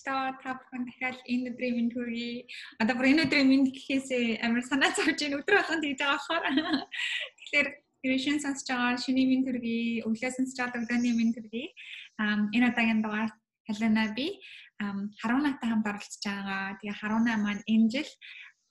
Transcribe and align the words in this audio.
сонсогчдоо 0.00 0.40
та 0.42 0.56
бүхэн 0.56 0.84
дахиад 0.88 1.18
энэ 1.28 1.50
өдрийн 1.52 1.74
минь 1.76 1.92
төргий. 1.92 2.46
Одоо 2.80 2.96
бүр 2.96 3.12
энэ 3.12 3.24
өдрийн 3.28 3.48
минь 3.48 3.68
гэхээсээ 3.68 4.40
амар 4.44 4.62
санаа 4.64 4.92
зовж 4.96 5.20
ийн 5.20 5.36
өдөр 5.36 5.56
болгон 5.60 5.80
тэгж 5.80 6.00
байгаа 6.00 6.16
болохоор. 6.16 6.44
Тэгэхээр 7.38 7.68
Иршин 8.04 8.40
сонсож 8.40 8.68
байгаа 8.68 8.96
шиний 8.96 9.26
минь 9.28 9.44
төргий, 9.44 10.00
өглөө 10.04 10.32
сонсож 10.32 10.56
байгаа 10.56 10.80
өглөөний 10.80 11.14
минь 11.16 11.34
төргий. 11.36 11.68
Аа 12.16 12.48
энэ 12.54 12.68
удаагийн 12.72 13.02
дугаар 13.04 13.30
халина 13.68 14.14
би 14.16 14.40
харуунаатай 15.20 15.68
хамт 15.68 15.86
оролцож 15.86 16.24
байгаа. 16.24 16.80
Тэгээ 16.80 17.00
харуунаа 17.00 17.36
маань 17.36 17.62
энэ 17.68 17.88
жил 17.92 18.10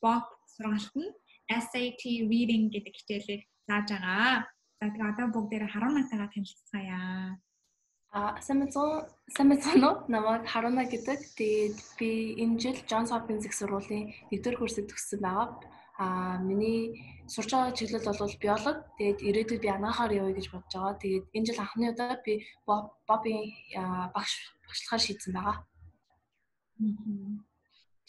Bob 0.01 0.25
сургалт 0.53 0.93
нь 0.97 1.13
SAT 1.49 2.01
reading 2.29 2.73
гэдэг 2.73 2.93
хичээлийг 2.97 3.41
зааж 3.69 3.87
байгаа. 3.93 4.49
За 4.79 4.85
тэгээ 4.89 5.11
одоо 5.13 5.27
бүгдээрээ 5.33 5.73
харуунаатайгаа 5.73 6.29
танилцгаая. 6.33 7.37
А 8.11 8.41
Самцон 8.41 9.05
Самцоно 9.27 10.05
намайг 10.07 10.47
Харуна 10.49 10.85
гэдэг. 10.85 11.19
Тэгээд 11.37 11.77
би 11.99 12.41
энэ 12.41 12.57
жил 12.57 12.77
Johns 12.89 13.13
Hopkins 13.13 13.45
их 13.45 13.53
сургуулийн 13.53 14.09
1-р 14.33 14.57
курсыг 14.57 14.89
төгссөн 14.89 15.21
байгаа. 15.21 15.61
А 16.01 16.41
миний 16.41 17.05
сурч 17.29 17.53
байгаа 17.53 17.77
чиглэл 17.77 18.09
бол 18.09 18.33
биолог. 18.41 18.77
Тэгээд 18.97 19.19
ирээдүйд 19.21 19.61
би 19.61 19.69
анагаахаар 19.69 20.17
явъя 20.25 20.33
гэж 20.33 20.47
бодож 20.49 20.73
байгаа. 20.73 20.97
Тэгээд 20.97 21.25
энэ 21.37 21.45
жил 21.45 21.61
анхны 21.61 21.85
удаа 21.93 22.17
би 22.25 22.33
Бобби 22.65 23.35
багш 23.77 24.33
багшлахаар 24.65 25.01
шийдсэн 25.05 25.33
байгаа. 25.37 25.57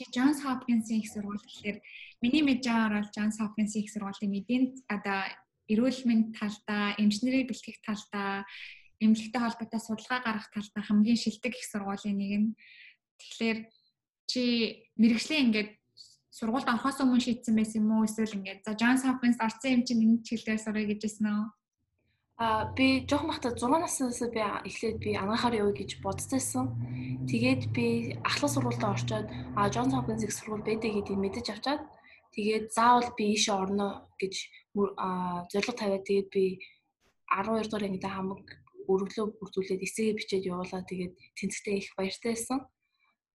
Тэгээд 0.00 0.14
Johns 0.17 0.41
Hopkins 0.48 0.89
их 0.89 1.12
сургууль 1.12 1.44
гэхээр 1.44 1.77
миний 2.24 2.41
мэдж 2.41 2.64
байгаагаар 2.64 3.05
бол 3.05 3.12
Johns 3.12 3.36
Hopkins 3.36 3.77
их 3.77 3.92
сургуулийн 3.92 4.33
эдийн 4.33 4.64
одоо 4.89 5.28
эрүүл 5.69 6.00
мэнд 6.08 6.41
талдаа, 6.41 6.96
эмчнэрийг 6.96 7.52
бэлтгэх 7.52 7.78
талдаа 7.84 8.48
эмнэлэгтэй 9.00 9.40
холбоотой 9.40 9.80
судалгаа 9.80 10.20
гаргах 10.22 10.48
талдаа 10.52 10.84
хамгийн 10.84 11.18
шилдэг 11.18 11.56
их 11.56 11.66
сургуулийн 11.66 12.18
нэг 12.20 12.32
нь. 12.40 12.48
Тэгэхээр 13.20 13.58
чи 14.30 14.42
мэрэгжлийн 15.00 15.44
ингээд 15.50 15.70
сургуульд 16.30 16.68
орохоос 16.68 17.02
өмнө 17.02 17.24
шийдсэн 17.24 17.54
байсан 17.56 17.80
юм 17.82 17.90
уу 17.96 18.06
эсвэл 18.06 18.36
ингээд 18.38 18.60
за 18.64 18.72
Johns 18.80 19.02
Hopkins 19.02 19.42
орсон 19.42 19.74
юм 19.76 19.82
чинь 19.82 20.04
энэ 20.04 20.24
чиглэлээр 20.26 20.60
сурах 20.62 20.86
гэж 20.86 21.00
байсан 21.02 21.26
уу? 21.26 21.46
А 22.40 22.72
би 22.76 23.04
жоохон 23.08 23.28
бахта 23.28 23.50
6 23.52 23.68
наснаас 23.68 24.20
би 24.32 24.40
эхлээд 24.68 24.96
би 25.04 25.10
анагаахаар 25.18 25.60
явъя 25.60 25.76
гэж 25.80 25.90
бодсоойсэн. 26.04 26.64
Тэгээд 27.28 27.62
би 27.76 28.16
ахлах 28.24 28.52
сургуультай 28.54 28.90
орчоод 28.94 29.26
а 29.58 29.68
Johns 29.68 29.92
Hopkins 29.92 30.24
их 30.24 30.32
сургууль 30.32 30.64
байдаг 30.64 30.90
гэдгийг 30.94 31.20
мэдэж 31.20 31.46
авчаад 31.50 31.82
тэгээд 32.32 32.72
заавал 32.72 33.10
би 33.18 33.24
ийшээ 33.34 33.56
орно 33.64 34.08
гэж 34.20 34.34
зорилго 35.52 35.74
тавиад 35.76 36.06
тэгээд 36.06 36.28
би 36.30 36.44
12 37.28 37.68
дугаар 37.68 37.86
ангид 37.90 38.06
хамаг 38.06 38.44
өргөлөө 38.89 39.27
бүрдүүлээд 39.39 39.84
эсээгээ 39.86 40.19
бичээд 40.19 40.48
явуулаа. 40.53 40.83
Тэгээд 40.86 41.12
тэнцэгтэй 41.36 41.75
их 41.81 41.89
баяртай 41.97 42.33
байсан. 42.33 42.59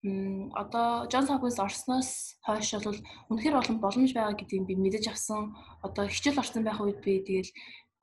Мм 0.06 0.54
одоо 0.54 1.10
Джон 1.10 1.26
Хопкинс 1.28 1.60
орсноос 1.60 2.10
хойш 2.46 2.70
бол 2.86 3.00
үнэхээр 3.32 3.60
олон 3.62 3.78
боломж 3.82 4.12
байгаа 4.14 4.38
гэдгийг 4.38 4.66
би 4.70 4.76
мэдэж 4.78 5.06
авсан. 5.10 5.58
Одоо 5.86 6.06
хичээл 6.08 6.42
орсон 6.42 6.62
байх 6.66 6.80
үед 6.82 7.00
би 7.06 7.14
тэгэл 7.26 7.52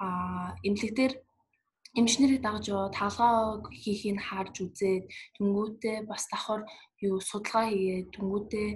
а 0.02 0.58
эмнэлэг 0.66 0.92
дээр 0.98 1.14
эмчнэрийг 1.98 2.42
дагаж 2.42 2.64
яваад 2.74 2.94
хаалгаа 2.98 3.62
хийхийг 3.70 4.18
харж 4.18 4.54
үзээд 4.64 5.04
түнгүүтээ 5.36 5.96
бас 6.10 6.26
давхар 6.32 6.66
юу 7.06 7.16
судалгаа 7.22 7.70
хийгээд 7.70 8.08
түнгүүтээ 8.16 8.68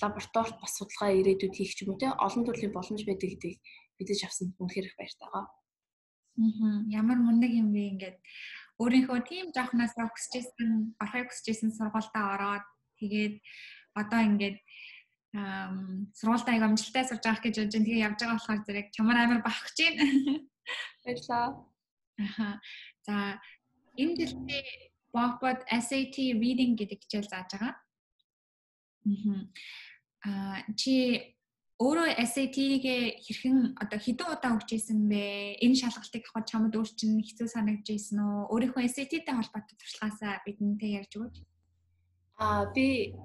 лабораторид 0.00 0.56
бас 0.62 0.72
судалгаа 0.78 1.10
ирээдүйд 1.20 1.54
хийх 1.56 1.72
ч 1.76 1.78
юм 1.82 1.92
уу 1.92 2.00
те 2.00 2.08
олон 2.26 2.42
төрлийн 2.46 2.72
боломж 2.72 3.02
байдаг 3.04 3.28
гэдгийг 3.28 3.58
мэдэж 3.98 4.18
авсан 4.24 4.46
үнэхээр 4.62 4.88
их 4.88 4.96
баяртай 4.96 5.28
байгаа. 5.28 5.44
Аа 5.44 5.59
ямар 6.88 7.18
мундаг 7.20 7.50
юм 7.50 7.72
бэ 7.74 7.82
ингээд 7.94 8.16
өөрийнхөө 8.80 9.20
тийм 9.28 9.46
жоохноосоо 9.56 10.08
хүсэжсэн 10.08 10.96
орохыг 11.02 11.28
хүсэжсэн 11.30 11.70
сургуультаа 11.76 12.24
ороод 12.34 12.64
тэгээд 13.00 13.34
одоо 14.00 14.20
ингээд 14.28 14.56
сургуультаа 16.18 16.52
аяг 16.54 16.64
амжилттай 16.66 17.04
сурж 17.06 17.24
авах 17.26 17.42
гэж 17.44 17.54
бодож 17.60 17.76
тэгээ 17.76 18.04
явж 18.08 18.18
байгаа 18.18 18.36
болохоор 18.38 18.60
зэрэг 18.66 18.86
чамаар 18.96 19.18
амар 19.20 19.40
бахархаж 19.44 19.78
байна. 19.78 20.04
Баярлалаа. 21.04 21.46
Аха. 22.18 22.48
За 23.06 23.14
энэ 24.00 24.14
жилдээ 24.18 24.64
Bobot 25.14 25.66
SAT 25.66 26.16
reading 26.38 26.78
гэдэг 26.78 26.98
хичээл 27.02 27.30
зааж 27.30 27.50
байгаа. 27.54 27.74
Аа 30.26 30.58
чи 30.78 30.94
өөрөө 31.80 32.12
SAT-гээ 32.12 33.24
хэрхэн 33.24 33.80
одоо 33.80 33.96
хэдэн 33.96 34.28
удаа 34.28 34.52
өгч 34.52 34.76
ирсэн 34.76 35.00
бэ? 35.08 35.56
Энэ 35.64 35.80
шалгалтыг 35.80 36.28
авах 36.28 36.44
чамд 36.44 36.76
өөр 36.76 36.90
чинь 36.92 37.24
хэцүү 37.24 37.48
санагдчихсэн 37.48 38.20
үү? 38.20 38.52
Өөрийнхөө 38.52 38.84
SAT-тэй 38.84 39.24
холбоотой 39.24 39.76
туршлагаасаа 39.80 40.44
бидэнтэй 40.44 41.00
ярьж 41.00 41.12
өгөөч. 41.16 41.36
Аа 42.36 42.68
би 42.76 43.16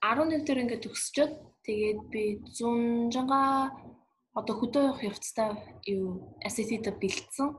11 0.00 0.48
дээр 0.48 0.62
ингээд 0.64 0.84
төгсчөөд 0.88 1.32
тэгээд 1.68 2.00
би 2.08 2.22
100 2.56 3.12
жанга 3.12 3.68
одоо 4.32 4.54
хөдөө 4.56 4.96
явах 4.96 5.04
явцдаа 5.04 5.60
юу 5.84 6.40
SAT-тэй 6.40 6.94
бэлдсэн. 6.96 7.52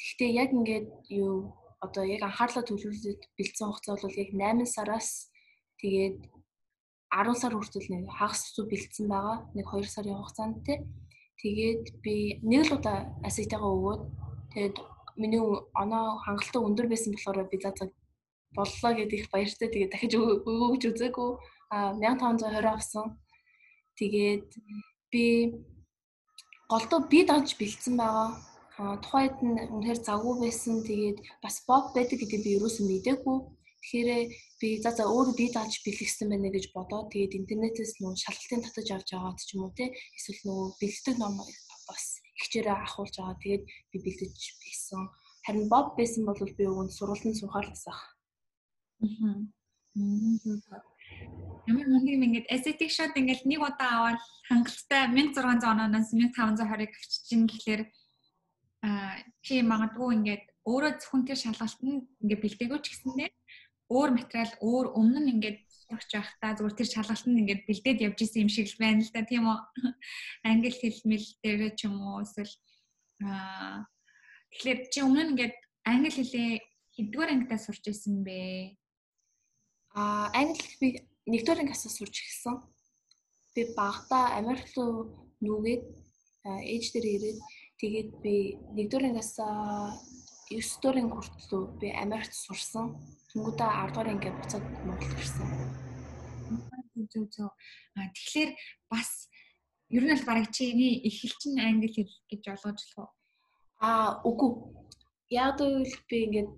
Гэхдээ 0.00 0.30
яг 0.32 0.48
ингээд 0.56 0.88
юу 1.12 1.60
одоо 1.84 2.08
яг 2.08 2.24
анхаарлаа 2.24 2.64
төлөвлөж 2.64 3.20
бэлдсэн 3.36 3.68
хугацаа 3.68 4.00
бол 4.00 4.16
яг 4.16 4.32
8 4.32 4.64
сараас 4.64 5.28
тэгээд 5.76 6.39
10 7.10 7.34
сар 7.34 7.52
хүртэл 7.54 7.86
нэг 7.90 8.04
хагас 8.10 8.54
зүг 8.54 8.70
бэлдсэн 8.70 9.06
байгаа. 9.10 9.36
Нэг 9.54 9.66
2 9.66 9.82
сарын 9.90 10.18
хугацаанд 10.18 10.62
те. 10.66 10.86
Тэгээд 11.42 11.84
би 12.04 12.38
нэг 12.46 12.70
л 12.70 12.78
удаа 12.78 13.10
аситагаа 13.26 13.70
өгөөд 13.74 14.02
тэгээд 14.54 14.76
миний 15.18 15.42
оноо 15.74 16.22
хангалттай 16.24 16.62
өндөр 16.62 16.86
байсан 16.86 17.12
болохоор 17.14 17.50
би 17.50 17.58
за 17.58 17.74
за 17.74 17.90
боллоо 18.54 18.92
гэдэг 18.94 19.18
их 19.18 19.30
баяртай. 19.34 19.68
Тэгээд 19.68 19.92
дахиж 19.92 20.12
өгөөж 20.16 20.82
үзээгүй. 20.90 21.30
А 21.70 21.94
1520 21.98 22.66
авсан. 22.66 23.18
Тэгээд 23.98 24.48
би 25.10 25.24
голдоо 26.70 27.00
би 27.10 27.26
давж 27.26 27.58
бэлдсэн 27.58 27.94
байгаа. 27.98 28.28
А 28.78 28.96
тухайд 29.02 29.36
нь 29.42 29.58
үнэхээр 29.74 30.00
завгүй 30.06 30.34
байсан. 30.46 30.82
Тэгээд 30.86 31.18
бас 31.42 31.62
боб 31.66 31.90
байдаг 31.94 32.18
гэдэг 32.22 32.40
би 32.44 32.50
юусэн 32.58 32.86
мэдээгүй. 32.86 33.38
Тэгэхээр 33.80 34.08
би 34.60 34.68
за 34.84 34.90
за 34.92 35.04
өөрөө 35.08 35.34
бие 35.40 35.50
дааж 35.56 35.72
бэлгэсэн 35.84 36.28
байна 36.28 36.52
гэж 36.52 36.64
бодоод 36.76 37.08
тэгээд 37.12 37.38
интернетээс 37.40 37.92
нөө 38.04 38.12
шалгалтын 38.20 38.64
татаж 38.64 38.88
авч 38.92 39.08
аваад 39.16 39.40
ч 39.40 39.56
юм 39.56 39.64
уу 39.64 39.72
те 39.72 39.88
эсвэл 40.16 40.44
нөгөө 40.44 40.66
бэлгдэг 40.80 41.16
ном 41.16 41.40
бас 41.88 42.04
ихчээрээ 42.38 42.76
ахуулж 42.76 43.14
байгаа. 43.16 43.40
Тэгээд 43.42 43.64
би 43.90 43.96
бэлдэж 44.04 44.44
байсан. 44.62 45.02
Харин 45.44 45.66
боб 45.72 45.96
байсан 45.96 46.22
бол 46.28 46.36
би 46.36 46.64
өгөнд 46.68 46.92
сургалтын 46.92 47.34
сухаар 47.34 47.66
тасах. 47.72 48.00
Аа. 49.00 49.40
Ямар 51.68 51.86
мөнгө 51.88 52.14
ингээд 52.14 52.50
SAT 52.62 52.80
shot 52.88 53.14
ингээд 53.16 53.48
нэг 53.48 53.60
удаа 53.64 53.90
аваад 53.98 54.20
хангалттай 54.48 55.02
1600 55.08 55.72
ононоос 55.72 56.12
1520-ыг 56.14 56.92
авчиж 56.94 57.26
гэхлээр 57.48 57.82
аа 58.86 59.18
чи 59.44 59.60
магадгүй 59.64 60.08
ингээд 60.16 60.44
өөрөө 60.70 60.92
зөвхөн 61.00 61.26
тэр 61.26 61.38
шалгалтанд 61.42 62.04
ингээд 62.22 62.42
бэлдээгүй 62.44 62.78
ч 62.80 62.86
гэсэндээ 62.92 63.28
өөр 63.90 64.10
материал 64.14 64.52
өөр 64.62 64.86
өмнө 64.94 65.20
нь 65.20 65.32
ингээд 65.34 65.58
сурч 65.66 66.10
байхдаа 66.14 66.54
зүгээр 66.54 66.78
тэр 66.78 66.88
шалгалтанд 66.94 67.40
ингээд 67.42 67.66
бэлдээд 67.66 68.04
явж 68.06 68.18
исэн 68.22 68.42
юм 68.46 68.50
шиг 68.54 68.66
л 68.70 68.78
байна 68.78 69.02
л 69.02 69.10
да. 69.10 69.26
Тийм 69.26 69.44
үү? 69.50 69.58
Англи 70.50 70.70
хэлмэл 70.70 71.28
дээр 71.42 71.74
ч 71.74 71.80
юм 71.90 71.98
уу 71.98 72.22
эсвэл 72.22 72.54
аа 73.26 73.90
тэгэхээр 74.54 74.78
чи 74.92 74.98
өмнө 75.02 75.22
нь 75.26 75.32
ингээд 75.34 75.56
англи 75.90 76.10
хэлээ 76.14 76.50
хэддүгээр 76.94 77.32
ангидаа 77.34 77.58
сурч 77.58 77.84
исэн 77.90 78.22
бэ? 78.22 78.38
Аа 79.98 80.30
англи 80.38 80.70
би 80.80 80.88
нэгдүгээр 81.26 81.62
ангиас 81.66 81.82
сурч 81.90 82.14
эхэлсэн 82.22 82.56
би 83.54 83.62
багада 83.74 84.38
Америк 84.38 84.70
руу 84.78 85.10
нүгээд 85.42 85.82
ээж 86.46 86.84
дээр 86.94 87.06
ирээд 87.14 87.38
тэгээд 87.82 88.10
би 88.22 88.34
нэгдүгээр 88.78 89.08
ангиас 89.10 89.34
9 89.34 90.82
дуурын 90.82 91.10
хүртэл 91.10 91.66
би 91.80 91.88
Америкт 91.90 92.34
сурсан 92.34 92.94
Тэнгүүдээ 93.30 93.70
10 93.70 93.94
дугаар 93.94 94.12
ингээд 94.14 94.36
буцаад 94.42 94.64
Монгол 94.86 95.14
ирсэн. 95.22 95.48
Зөв 97.10 97.24
зөв. 97.30 97.50
А 97.94 98.10
тэгэхээр 98.10 98.50
бас 98.90 99.10
ер 99.90 100.02
нь 100.02 100.14
л 100.18 100.26
бараг 100.26 100.50
чиний 100.50 100.98
эхэлчин 101.06 101.54
англи 101.62 101.88
хэл 101.94 102.14
гэж 102.30 102.42
ойлгож 102.50 102.78
болох 102.82 102.98
уу? 102.98 103.10
Аа 103.78 104.18
үгүй. 104.26 104.50
Яг 105.30 105.62
л 105.62 105.94
би 106.10 106.16
ингээд 106.26 106.50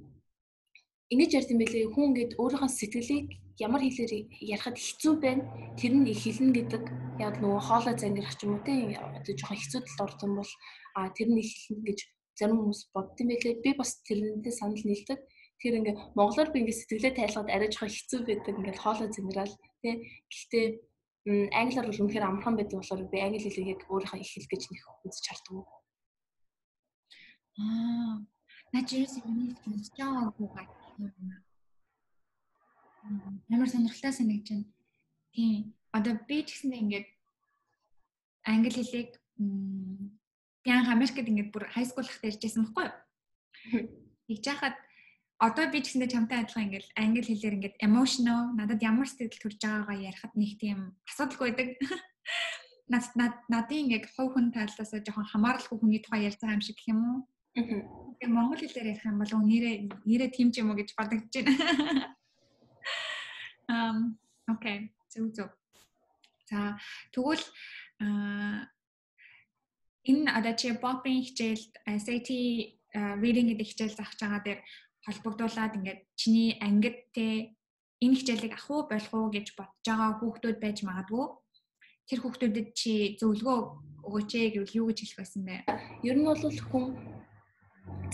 ингэж 1.13 1.31
ярьсан 1.39 1.57
байлээ 1.61 1.93
хүн 1.93 2.09
ингээд 2.11 2.33
өөрийнхөө 2.41 2.73
сэтгэлийг 2.73 3.29
ямар 3.61 3.83
хэлээр 3.85 4.13
ярихад 4.41 4.77
хэцүү 4.81 5.13
байна. 5.21 5.45
Тэр 5.77 5.93
нь 5.93 6.09
их 6.09 6.25
хэлнэ 6.25 6.57
гэдэг 6.57 6.85
яг 7.21 7.35
нөгөө 7.41 7.61
хоолой 7.69 7.97
зангирах 8.01 8.37
ч 8.37 8.49
юм 8.49 8.57
уу 8.57 8.65
те 8.65 8.97
одоо 8.97 9.33
жоохон 9.37 9.61
хэцүү 9.61 9.81
талд 9.85 10.01
орсон 10.09 10.33
бол 10.41 10.53
а 10.97 11.13
тэр 11.13 11.29
нь 11.29 11.43
их 11.45 11.53
хэлнэ 11.53 11.85
гэж 11.85 11.99
зарим 12.39 12.59
хүмүүс 12.65 12.83
боддсон 12.97 13.29
байлээ. 13.29 13.61
Би 13.61 13.71
бас 13.77 14.01
тэрнтэй 14.09 14.53
санал 14.57 14.81
нийлдэг. 14.89 15.21
Тэгэхээр 15.63 15.79
ингээ 15.79 15.97
монголоор 16.19 16.51
би 16.51 16.59
ингээ 16.67 16.75
сэтгэлээ 16.75 17.15
тайлгаад 17.15 17.47
арай 17.55 17.71
жоохон 17.71 17.95
хэцүү 17.95 18.21
байдаг 18.27 18.51
ингээ 18.59 18.83
хоолой 18.83 19.09
зэмрал 19.15 19.55
тий. 19.79 19.95
Гэхдээ 20.27 20.67
англиар 21.55 21.87
бол 21.87 22.03
үнэхээр 22.03 22.27
амархан 22.27 22.59
байдаг 22.59 22.83
болохоор 22.83 23.07
би 23.07 23.19
англи 23.23 23.39
хэлийг 23.39 23.79
яг 23.79 23.81
өөрийнхөө 23.87 24.19
их 24.19 24.31
хэл 24.35 24.51
гэж 24.51 24.63
нэх 24.75 24.83
үзэж 25.07 25.25
харддаг. 25.31 25.71
Аа. 27.63 28.27
Начирс 28.75 29.15
хэлж 29.23 29.87
байгаагүй 29.95 30.49
гэх 30.51 30.71
юм. 30.99 31.15
Амар 33.55 33.71
сонирхолтой 33.71 34.13
санагдаж 34.19 34.51
байна. 34.51 34.67
Тийм. 35.31 35.79
Одоо 35.95 36.19
би 36.27 36.43
ч 36.43 36.59
гэсэн 36.59 36.75
ингээд 36.75 37.07
англи 38.51 38.71
хэлийг 38.75 39.15
би 39.39 40.71
анх 40.75 40.91
Америкт 40.91 41.23
ингээд 41.23 41.55
бүр 41.55 41.71
high 41.71 41.87
school 41.87 42.03
хахад 42.03 42.35
ярьжсэн 42.35 42.67
байхгүй 42.67 42.91
юу? 42.91 43.87
Тэгж 44.27 44.47
яхад 44.51 44.75
одоо 45.43 45.67
би 45.67 45.83
ч 45.83 45.91
гэсэндээ 45.91 46.15
чамтай 46.15 46.39
адилхан 46.39 46.71
ингээд 46.71 46.87
англи 46.95 47.27
хэлээр 47.27 47.57
ингээд 47.59 47.77
emotional 47.83 48.55
надад 48.55 48.79
ямар 48.79 49.11
сэтгэл 49.11 49.43
төрж 49.43 49.59
байгаагаа 49.59 49.99
ярихад 49.99 50.33
нэг 50.39 50.55
тийм 50.63 50.95
асуудалгүй 51.11 51.51
байдаг. 51.51 51.69
Над 52.93 53.35
надын 53.51 53.91
ингээд 53.91 54.07
хувь 54.15 54.39
хүн 54.39 54.55
талаас 54.55 54.95
жоохон 54.95 55.27
хамааралгүй 55.27 55.77
хүний 55.83 55.99
тухай 55.99 56.31
ярьж 56.31 56.39
байгаа 56.39 56.57
юм 56.59 56.63
шиг 56.63 56.79
гэх 56.79 56.95
юм 56.95 57.01
уу? 57.03 57.19
Аа. 57.59 57.83
Монгол 58.31 58.63
хэлээр 58.63 58.91
ярих 58.95 59.03
юм 59.03 59.19
бол 59.19 59.35
нэрээ 59.35 59.75
нэрээ 60.07 60.31
тийм 60.31 60.49
ч 60.55 60.63
юм 60.63 60.71
уу 60.71 60.79
гэж 60.79 60.95
бодогдож 60.95 61.35
байна. 61.35 62.15
Um 63.73 64.19
окей. 64.47 64.93
Зөв 65.09 65.33
зөв. 65.33 65.51
За 66.47 66.79
тэгвэл 67.11 67.43
аа 67.99 68.69
энэ 70.07 70.31
одоо 70.39 70.55
чи 70.55 70.71
попын 70.77 71.23
хичээлд 71.25 71.73
SAT 71.87 72.29
reading 73.23 73.49
гэдэг 73.51 73.67
хичээл 73.67 73.97
заах 73.97 74.13
байгаа 74.21 74.43
дээр 74.45 74.61
холбогдуулаад 75.07 75.77
ингээд 75.79 76.01
чиний 76.21 76.59
ангид 76.63 76.97
те 77.15 77.57
энэ 78.03 78.17
хичээлийг 78.19 78.55
ах 78.59 78.71
уу 78.71 78.83
болох 78.91 79.15
уу 79.15 79.31
гэж 79.35 79.47
бодож 79.59 79.87
байгаа 79.87 80.11
хүүхдүүд 80.19 80.59
байж 80.63 80.79
магадгүй. 80.83 81.27
Тэр 82.09 82.19
хүүхдүүдэд 82.23 82.69
чи 82.75 82.93
зөвлөгөө 83.19 83.59
өгөөч 84.07 84.31
ээ 84.35 84.53
гэвэл 84.55 84.79
юу 84.79 84.87
гэж 84.91 84.99
хэлэх 85.03 85.19
байсан 85.23 85.43
бэ? 85.47 85.55
Ер 86.03 86.17
нь 86.19 86.27
бол 86.27 86.39
хүн 86.71 86.87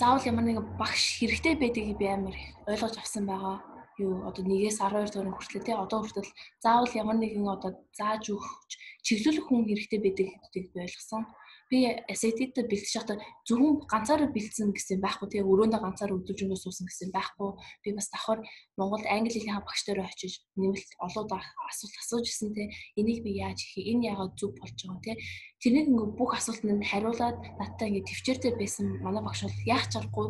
заавал 0.00 0.28
ямар 0.28 0.44
нэгэн 0.44 0.66
багш 0.80 1.04
хэрэгтэй 1.20 1.54
байдгийг 1.56 1.98
би 2.00 2.06
амар 2.08 2.36
ойлгож 2.68 2.94
авсан 3.00 3.24
байгаа. 3.28 3.56
Юу 3.98 4.28
одоо 4.28 4.44
1-ээс 4.44 4.78
12 4.78 5.10
дугаар 5.10 5.34
хүртэл 5.34 5.66
тий 5.66 5.74
одоо 5.74 5.98
хүртэл 6.00 6.30
заавал 6.62 6.92
ямар 7.02 7.16
нэгэн 7.18 7.48
одоо 7.48 7.70
зааж 7.98 8.24
өгч 8.30 8.70
чиглүүлэх 9.02 9.46
хүн 9.48 9.66
хэрэгтэй 9.66 10.00
байдаг 10.04 10.28
гэдгийг 10.38 10.66
би 10.72 10.78
ойлгосон 10.86 11.22
би 11.70 11.84
SAT-д 12.08 12.64
бэлдэж 12.64 12.92
байхдаа 12.96 13.18
зөвхөн 13.44 13.84
ганцаараа 13.84 14.28
бэлдсэн 14.32 14.72
гэсэн 14.72 14.98
байхгүй. 15.04 15.28
Тэгээ 15.28 15.50
өрөөндөө 15.52 15.80
ганцаараа 15.84 16.16
өдөржингөө 16.16 16.56
суусан 16.56 16.88
гэсэн 16.88 17.12
байхгүй. 17.12 17.50
Би 17.84 17.92
бас 17.92 18.08
давхар 18.08 18.40
Монголд 18.80 19.04
англи 19.04 19.36
хэлний 19.36 19.60
багштай 19.60 20.00
очиж 20.00 20.40
нэмэлт 20.56 20.90
олоод 21.04 21.28
асуулт 21.36 21.96
асууж 22.00 22.26
исэн 22.28 22.56
те. 22.56 22.72
Энийг 22.96 23.20
би 23.20 23.36
яаж 23.36 23.60
хийх 23.60 23.84
энэ 23.84 24.16
яагаад 24.16 24.32
зөв 24.40 24.56
болж 24.56 24.76
байгаа 24.80 25.04
те. 25.04 25.12
Тэрнийг 25.60 25.92
ингээ 25.92 26.08
бүх 26.16 26.32
асуултанд 26.40 26.84
хариулаад 26.88 27.38
надтай 27.60 27.86
ингээ 27.92 28.08
төвчээртэй 28.08 28.52
байсан 28.56 28.86
манай 29.04 29.20
багш 29.20 29.44
бол 29.44 29.60
яах 29.68 29.86
чаргагүй 29.92 30.26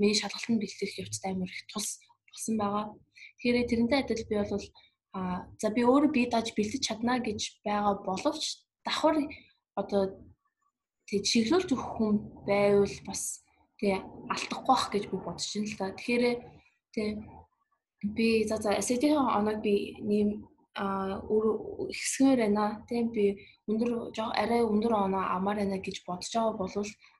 миний 0.00 0.16
шалгалтанд 0.16 0.62
бэлдэх 0.62 1.04
явцад 1.04 1.24
амар 1.28 1.52
их 1.52 1.62
тус 1.68 2.00
болсон 2.32 2.54
байгаа. 2.56 2.84
Тэгэхээр 3.44 3.68
тэрнтэй 3.68 4.00
адил 4.00 4.24
би 4.24 4.36
бол 4.40 4.64
а 5.12 5.44
за 5.60 5.68
би 5.74 5.82
өөрөө 5.82 6.12
би 6.12 6.22
даж 6.30 6.52
бэлдэж 6.56 6.82
чадна 6.84 7.18
гэж 7.18 7.60
байгаа 7.64 7.94
боловч 8.06 8.64
давхар 8.84 9.16
одоо 9.74 10.02
тэг 11.08 11.24
чиглүүлж 11.24 11.72
өгөх 11.72 11.90
хүн 11.96 12.16
байвал 12.44 12.96
бас 13.08 13.40
тэг 13.80 14.04
алдахгүй 14.28 14.64
бах 14.68 14.84
гэж 14.92 15.04
би 15.08 15.16
бодож 15.16 15.48
байна 15.48 15.68
л 15.72 15.78
да. 15.80 15.86
Тэгэхээр 15.96 16.24
тэг 16.94 17.10
би 18.16 18.44
за 18.44 18.56
за 18.60 18.76
SAT-ийн 18.76 19.16
оног 19.16 19.64
би 19.64 19.96
нэм 20.04 20.44
а 20.78 21.18
ихсгэр 21.90 22.38
байна. 22.44 22.84
Тэг 22.88 23.10
би 23.10 23.24
өндөр 23.66 24.12
арай 24.14 24.62
өндөр 24.62 24.92
оноо 24.94 25.24
амаар 25.36 25.58
байна 25.64 25.78
гэж 25.80 26.04
бодож 26.06 26.30
байгаа 26.30 26.54
бол 26.54 26.74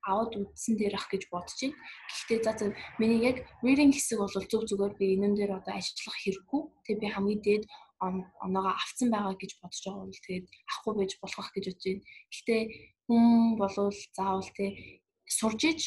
аваад 0.07 0.33
үдсэн 0.37 0.75
дээр 0.79 0.95
ах 0.95 1.09
гэж 1.11 1.27
бодож 1.33 1.59
байна. 1.59 1.75
Гэхдээ 2.13 2.41
за 2.45 2.53
за 2.59 2.67
миний 3.01 3.25
яг 3.25 3.43
reading 3.65 3.91
хэсэг 3.91 4.19
бол 4.21 4.31
зөв 4.31 4.63
зүгээр 4.69 4.95
би 5.01 5.07
энэн 5.17 5.35
дээр 5.35 5.59
одоо 5.59 5.75
ажиллах 5.75 6.17
хэрэггүй. 6.23 6.61
Тэг 6.87 6.97
би 7.01 7.07
хамгийн 7.11 7.43
дээд 7.43 7.65
оноогоо 8.01 8.75
авцсан 8.75 9.09
байгаа 9.11 9.35
гэж 9.39 9.53
бодож 9.61 9.83
байгаа 9.85 10.05
бол 10.07 10.25
тэгээд 10.27 10.47
авахгүй 10.71 10.95
байж 10.99 11.13
болох 11.23 11.49
гэж 11.55 11.65
бодож 11.69 11.85
байна. 11.87 12.05
Гэхдээ 12.31 12.63
хүн 13.07 13.25
болвол 13.61 13.99
заавал 14.17 14.51
тий 14.57 14.71
сурж 15.27 15.61
иж 15.71 15.81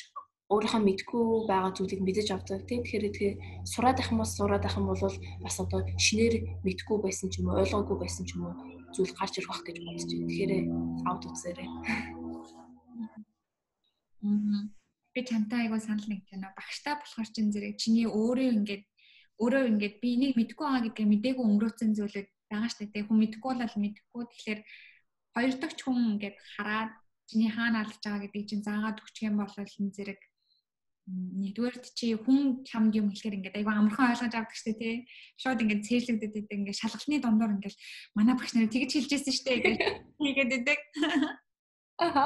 өөрийнхөө 0.51 0.81
мэдгүй 0.83 1.25
байгаа 1.47 1.71
зүйлийг 1.77 2.01
мэдэж 2.03 2.27
авдаг 2.35 2.67
тий 2.67 2.83
тэгэхээр 2.83 3.05
тэгээ 3.15 3.33
сураад 3.71 3.97
ах 4.03 4.11
юм 4.11 4.19
бол 4.19 4.31
сураад 4.35 4.65
ах 4.67 4.75
юм 4.75 4.85
бол 4.91 4.99
бас 5.45 5.55
одоо 5.63 5.79
шинээр 6.05 6.35
мэдгүй 6.67 6.97
байсан 6.99 7.31
ч 7.31 7.39
юм 7.39 7.47
уу 7.47 7.61
ойлгоогүй 7.63 7.97
байсан 8.03 8.27
ч 8.27 8.35
юм 8.35 8.51
уу 8.51 8.55
зүйл 8.91 9.15
гарч 9.15 9.33
ирэх 9.39 9.47
бах 9.47 9.63
гэж 9.63 9.77
бодож 9.79 10.03
байна. 10.11 10.27
Тэгэхээр 10.27 10.53
аут 11.07 11.23
үзээрэй. 11.31 11.69
Би 15.15 15.19
чамтай 15.23 15.59
айгуу 15.67 15.79
санал 15.79 16.07
нэг 16.11 16.21
байна. 16.27 16.51
Багштай 16.59 16.99
болохоор 16.99 17.29
чин 17.31 17.47
зэрэг 17.55 17.79
чиний 17.79 18.07
өөрөө 18.11 18.51
ингээд 18.59 18.83
өөрөө 19.39 19.63
ингээд 19.71 19.95
би 20.01 20.09
энийг 20.15 20.33
мэдгүй 20.37 20.65
байгаа 20.65 20.83
гэдгээ 20.85 21.07
мдээгүй 21.11 21.45
өнгөрөөцөн 21.47 21.91
зүйлүүд 21.97 22.29
байгаа 22.51 22.69
штэ 22.71 22.91
тий 22.91 23.03
хүн 23.05 23.17
мэдгүй 23.23 23.53
бол 23.55 23.75
мэдгүй 23.83 24.23
тэгэхээр 24.27 24.61
хоёр 25.35 25.53
дахь 25.61 25.75
хүн 25.79 25.97
ингээд 26.19 26.37
хараад 26.55 26.91
чиний 27.29 27.51
хаана 27.55 27.77
алдаж 27.81 28.01
байгаа 28.03 28.23
гэдгийг 28.27 28.47
чинь 28.49 28.65
заагаад 28.67 29.01
өгчих 29.01 29.27
юм 29.29 29.39
бол 29.39 29.55
энэ 29.55 29.95
зэрэг 29.95 30.21
нэгдүгээрт 31.11 31.85
чи 31.97 32.13
хүн 32.15 32.63
чамд 32.63 32.93
юм 32.95 33.09
хэлэхээр 33.09 33.37
ингээд 33.37 33.57
айгүй 33.57 33.73
амархан 33.73 34.11
ойлгож 34.13 34.33
авдаг 34.37 34.55
штэ 34.55 34.73
тий. 34.77 34.95
Шууд 35.41 35.59
ингээд 35.63 35.85
цээрлэгдэд 35.87 36.39
идэг 36.45 36.57
ингээд 36.61 36.79
шалгалтны 36.79 37.17
дундуур 37.19 37.55
ингээд 37.57 37.77
манай 38.15 38.35
багш 38.37 38.53
нарыг 38.53 38.71
тэгж 38.71 38.91
хэлжсэн 38.95 39.35
штэ 39.35 39.53
гэж 39.65 39.77
хийгээд 40.21 40.51
идэг. 40.61 40.79
Аха. 41.97 42.25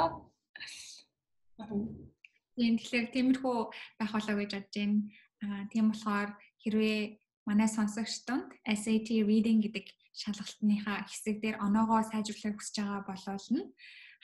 Тийм 2.55 2.75
тэгэхээр 2.77 3.07
тиймэрхүү 3.15 3.57
байх 3.99 4.11
болоо 4.11 4.35
гэж 4.43 4.51
бодож 4.53 4.75
байна. 4.75 4.97
Аа 5.43 5.63
тийм 5.71 5.85
болохоор 5.89 6.29
хэрвээ 6.65 7.21
манай 7.45 7.69
сонсогч 7.69 8.25
донд 8.25 8.49
SAT 8.65 9.21
reading 9.29 9.61
гэдэг 9.61 9.85
шалгалтныхаа 10.17 11.05
хэсэг 11.05 11.37
дээр 11.45 11.61
оноогоо 11.61 12.01
сайжруулахыг 12.09 12.57
хүсэж 12.57 12.75
байгаа 12.81 13.01
болвол 13.05 13.47
нь 13.53 13.69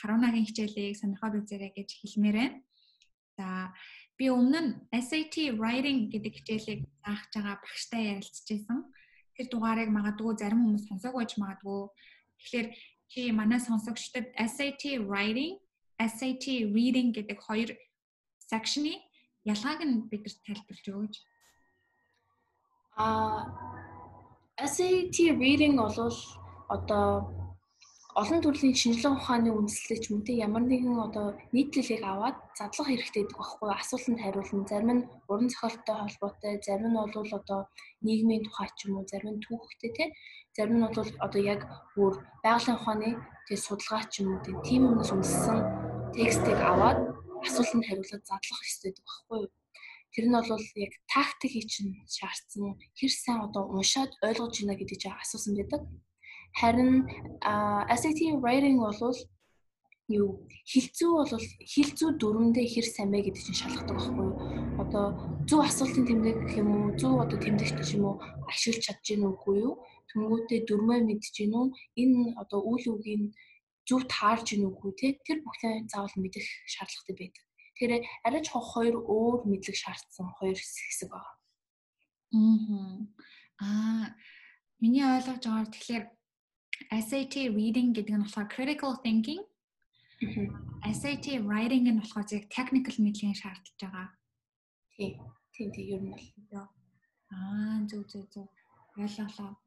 Харунагийн 0.02 0.48
хичээлийг 0.50 0.98
сонирхоод 0.98 1.46
үзээрэй 1.46 1.72
гэж 1.78 1.90
хэлмээр 2.02 2.38
байна. 2.42 2.58
За 3.38 3.70
би 4.18 4.34
өмнө 4.34 4.60
нь 4.66 4.72
SAT 4.90 5.54
writing 5.62 6.10
гэдэг 6.10 6.34
хичээлийг 6.42 6.82
заах 7.06 7.30
байгаа 7.30 7.56
багштай 7.62 8.02
ярилцчихсан. 8.18 8.90
Тэр 9.38 9.48
дугаарыг 9.54 9.94
магадгүй 9.94 10.34
зарим 10.42 10.66
хүмүүс 10.66 10.90
сонсоогүй 10.90 11.26
ч 11.30 11.38
магадгүй. 11.38 11.94
Тэгэхээр 12.42 12.68
чи 13.12 13.20
манай 13.30 13.62
сонсогчдод 13.62 14.34
SAT 14.34 14.98
writing, 15.06 15.62
SAT 16.02 16.46
reading 16.74 17.14
гэдэг 17.14 17.38
хоёр 17.38 17.70
section-ы 18.50 18.98
ялгааг 19.46 19.86
нь 19.86 20.10
бидэрт 20.10 20.40
тайлбарлаж 20.48 20.86
өгөөч. 20.90 21.16
Аа 22.98 23.48
SAT 24.60 25.16
reading 25.42 25.76
бол 25.78 26.16
одоо 26.70 27.42
олон 28.22 28.42
төрлийн 28.44 28.76
шинжилгээ 28.76 29.16
ухааны 29.16 29.50
үндэслэлтэй 29.56 30.00
ч 30.04 30.06
мөн 30.12 30.24
тийм 30.28 30.44
ямар 30.48 30.64
нэгэн 30.68 31.00
одоо 31.08 31.28
нийтлэлийг 31.56 32.04
аваад 32.04 32.36
задлах 32.60 32.88
хэрэгтэй 32.92 33.24
гэдэг 33.24 33.40
багхгүй 33.40 33.70
асуултанд 33.72 34.20
хариулна. 34.20 34.68
Зарим 34.68 34.92
нь 34.96 35.08
уран 35.32 35.48
зохиолтой 35.48 35.96
холбоотой 35.96 36.54
зарим 36.68 36.92
нь 36.92 37.00
бол 37.00 37.32
одоо 37.40 37.60
нийгмийн 38.04 38.44
тухай 38.44 38.68
ч 38.76 38.80
юм 38.86 39.00
уу 39.00 39.08
зарим 39.08 39.40
нь 39.40 39.44
түүхтэй 39.44 39.92
тийм 39.96 40.10
зарим 40.56 40.76
нь 40.78 40.84
бол 40.84 41.12
одоо 41.26 41.42
яг 41.54 41.62
бүр 41.96 42.14
байгалийн 42.44 42.78
ухааны 42.78 43.10
тийм 43.48 43.60
судалгаа 43.64 44.04
ч 44.12 44.14
юм 44.20 44.28
уу 44.36 44.40
тийм 44.68 44.82
юмнаас 44.92 45.12
үндэссэн 45.16 45.58
текстийг 46.16 46.60
аваад 46.60 47.00
асуултанд 47.48 47.88
хариулаад 47.88 48.24
задлах 48.28 48.60
хэрэгтэй 48.60 48.92
гэдэг 48.92 49.06
багхгүй 49.08 49.42
Тэр 50.14 50.26
нь 50.28 50.36
бол 50.36 50.66
яг 50.76 50.94
тактикийг 51.08 51.66
чинь 51.72 51.92
шаардсан 52.08 52.76
хэр 53.00 53.12
сайн 53.12 53.40
одоо 53.48 53.64
уншаад 53.72 54.12
ойлгож 54.28 54.56
байна 54.60 54.76
гэдэг 54.76 54.98
чинь 55.00 55.16
асуусан 55.16 55.56
байдаг. 55.56 55.82
Харин 56.60 57.08
SAT 58.00 58.20
writing 58.44 58.78
бол 58.84 59.16
юу 60.12 60.30
хилцүү 60.68 61.10
бол 61.16 61.46
хилцүү 61.72 62.10
дөрөндөө 62.22 62.66
хэр 62.74 62.88
сайн 62.88 63.10
бэ 63.12 63.24
гэдэг 63.32 63.44
чинь 63.48 63.60
шалгадаг 63.62 63.96
байхгүй 63.96 64.26
юу? 64.28 64.36
Одоо 64.84 65.06
зөв 65.48 65.60
асуултын 65.64 66.06
тэмдэг 66.08 66.36
гэх 66.44 66.60
юм 66.62 66.70
уу? 66.76 66.96
Зөв 67.00 67.14
одоо 67.24 67.38
тэмдэгч 67.40 67.80
ч 67.88 67.96
юм 67.96 68.04
уу 68.12 68.16
ашиглаж 68.52 68.84
чадж 68.86 69.04
гин 69.08 69.28
үгүй 69.32 69.56
юу? 69.64 69.74
Тэнгүүтээ 70.12 70.60
дөрмөө 70.68 71.00
мэдж 71.08 71.26
гин 71.38 71.54
үү? 71.56 71.66
Энэ 72.02 72.36
одоо 72.42 72.60
үйл 72.68 72.86
үгийн 72.94 73.24
зөв 73.88 74.02
таарж 74.12 74.46
гин 74.52 74.68
үгүй 74.70 74.92
те? 75.00 75.08
Тэр 75.26 75.40
бүхнээ 75.46 75.88
заавал 75.92 76.16
мэдэх 76.20 76.46
шаардлагатай 76.68 77.16
байдаг. 77.16 77.44
Тэгэхээр 77.82 78.06
арайч 78.30 78.48
хоёр 78.54 78.96
өөр 79.10 79.50
мэдлэг 79.50 79.74
шаардсан 79.74 80.30
хоёр 80.38 80.54
хэсэг 80.54 81.10
байна. 81.10 81.34
Аа. 82.30 83.10
Аа 83.58 84.06
миний 84.78 85.02
ойлгож 85.02 85.42
байгаагаар 85.42 85.74
тэгэхээр 85.74 86.06
SAT 86.94 87.34
reading 87.58 87.90
гэдэг 87.98 88.14
нь 88.14 88.22
болохоор 88.22 88.54
critical 88.54 88.94
thinking. 89.02 89.42
SAT 90.86 91.42
writing 91.42 91.90
нь 91.90 91.98
болохоор 91.98 92.30
зэрэг 92.30 92.54
technical 92.54 92.94
мэдлэгийн 93.02 93.42
шаардлагаж 93.42 93.78
байгаа. 93.82 94.08
Тийм. 94.94 95.18
Тийм 95.50 95.70
тийм 95.74 95.88
ер 95.90 96.02
нь 96.06 96.14
бол. 96.14 96.70
Аа 97.34 97.82
зөв 97.90 98.06
зөв 98.06 98.30
зөв. 98.30 98.46
Ойлголоо. 98.94 99.58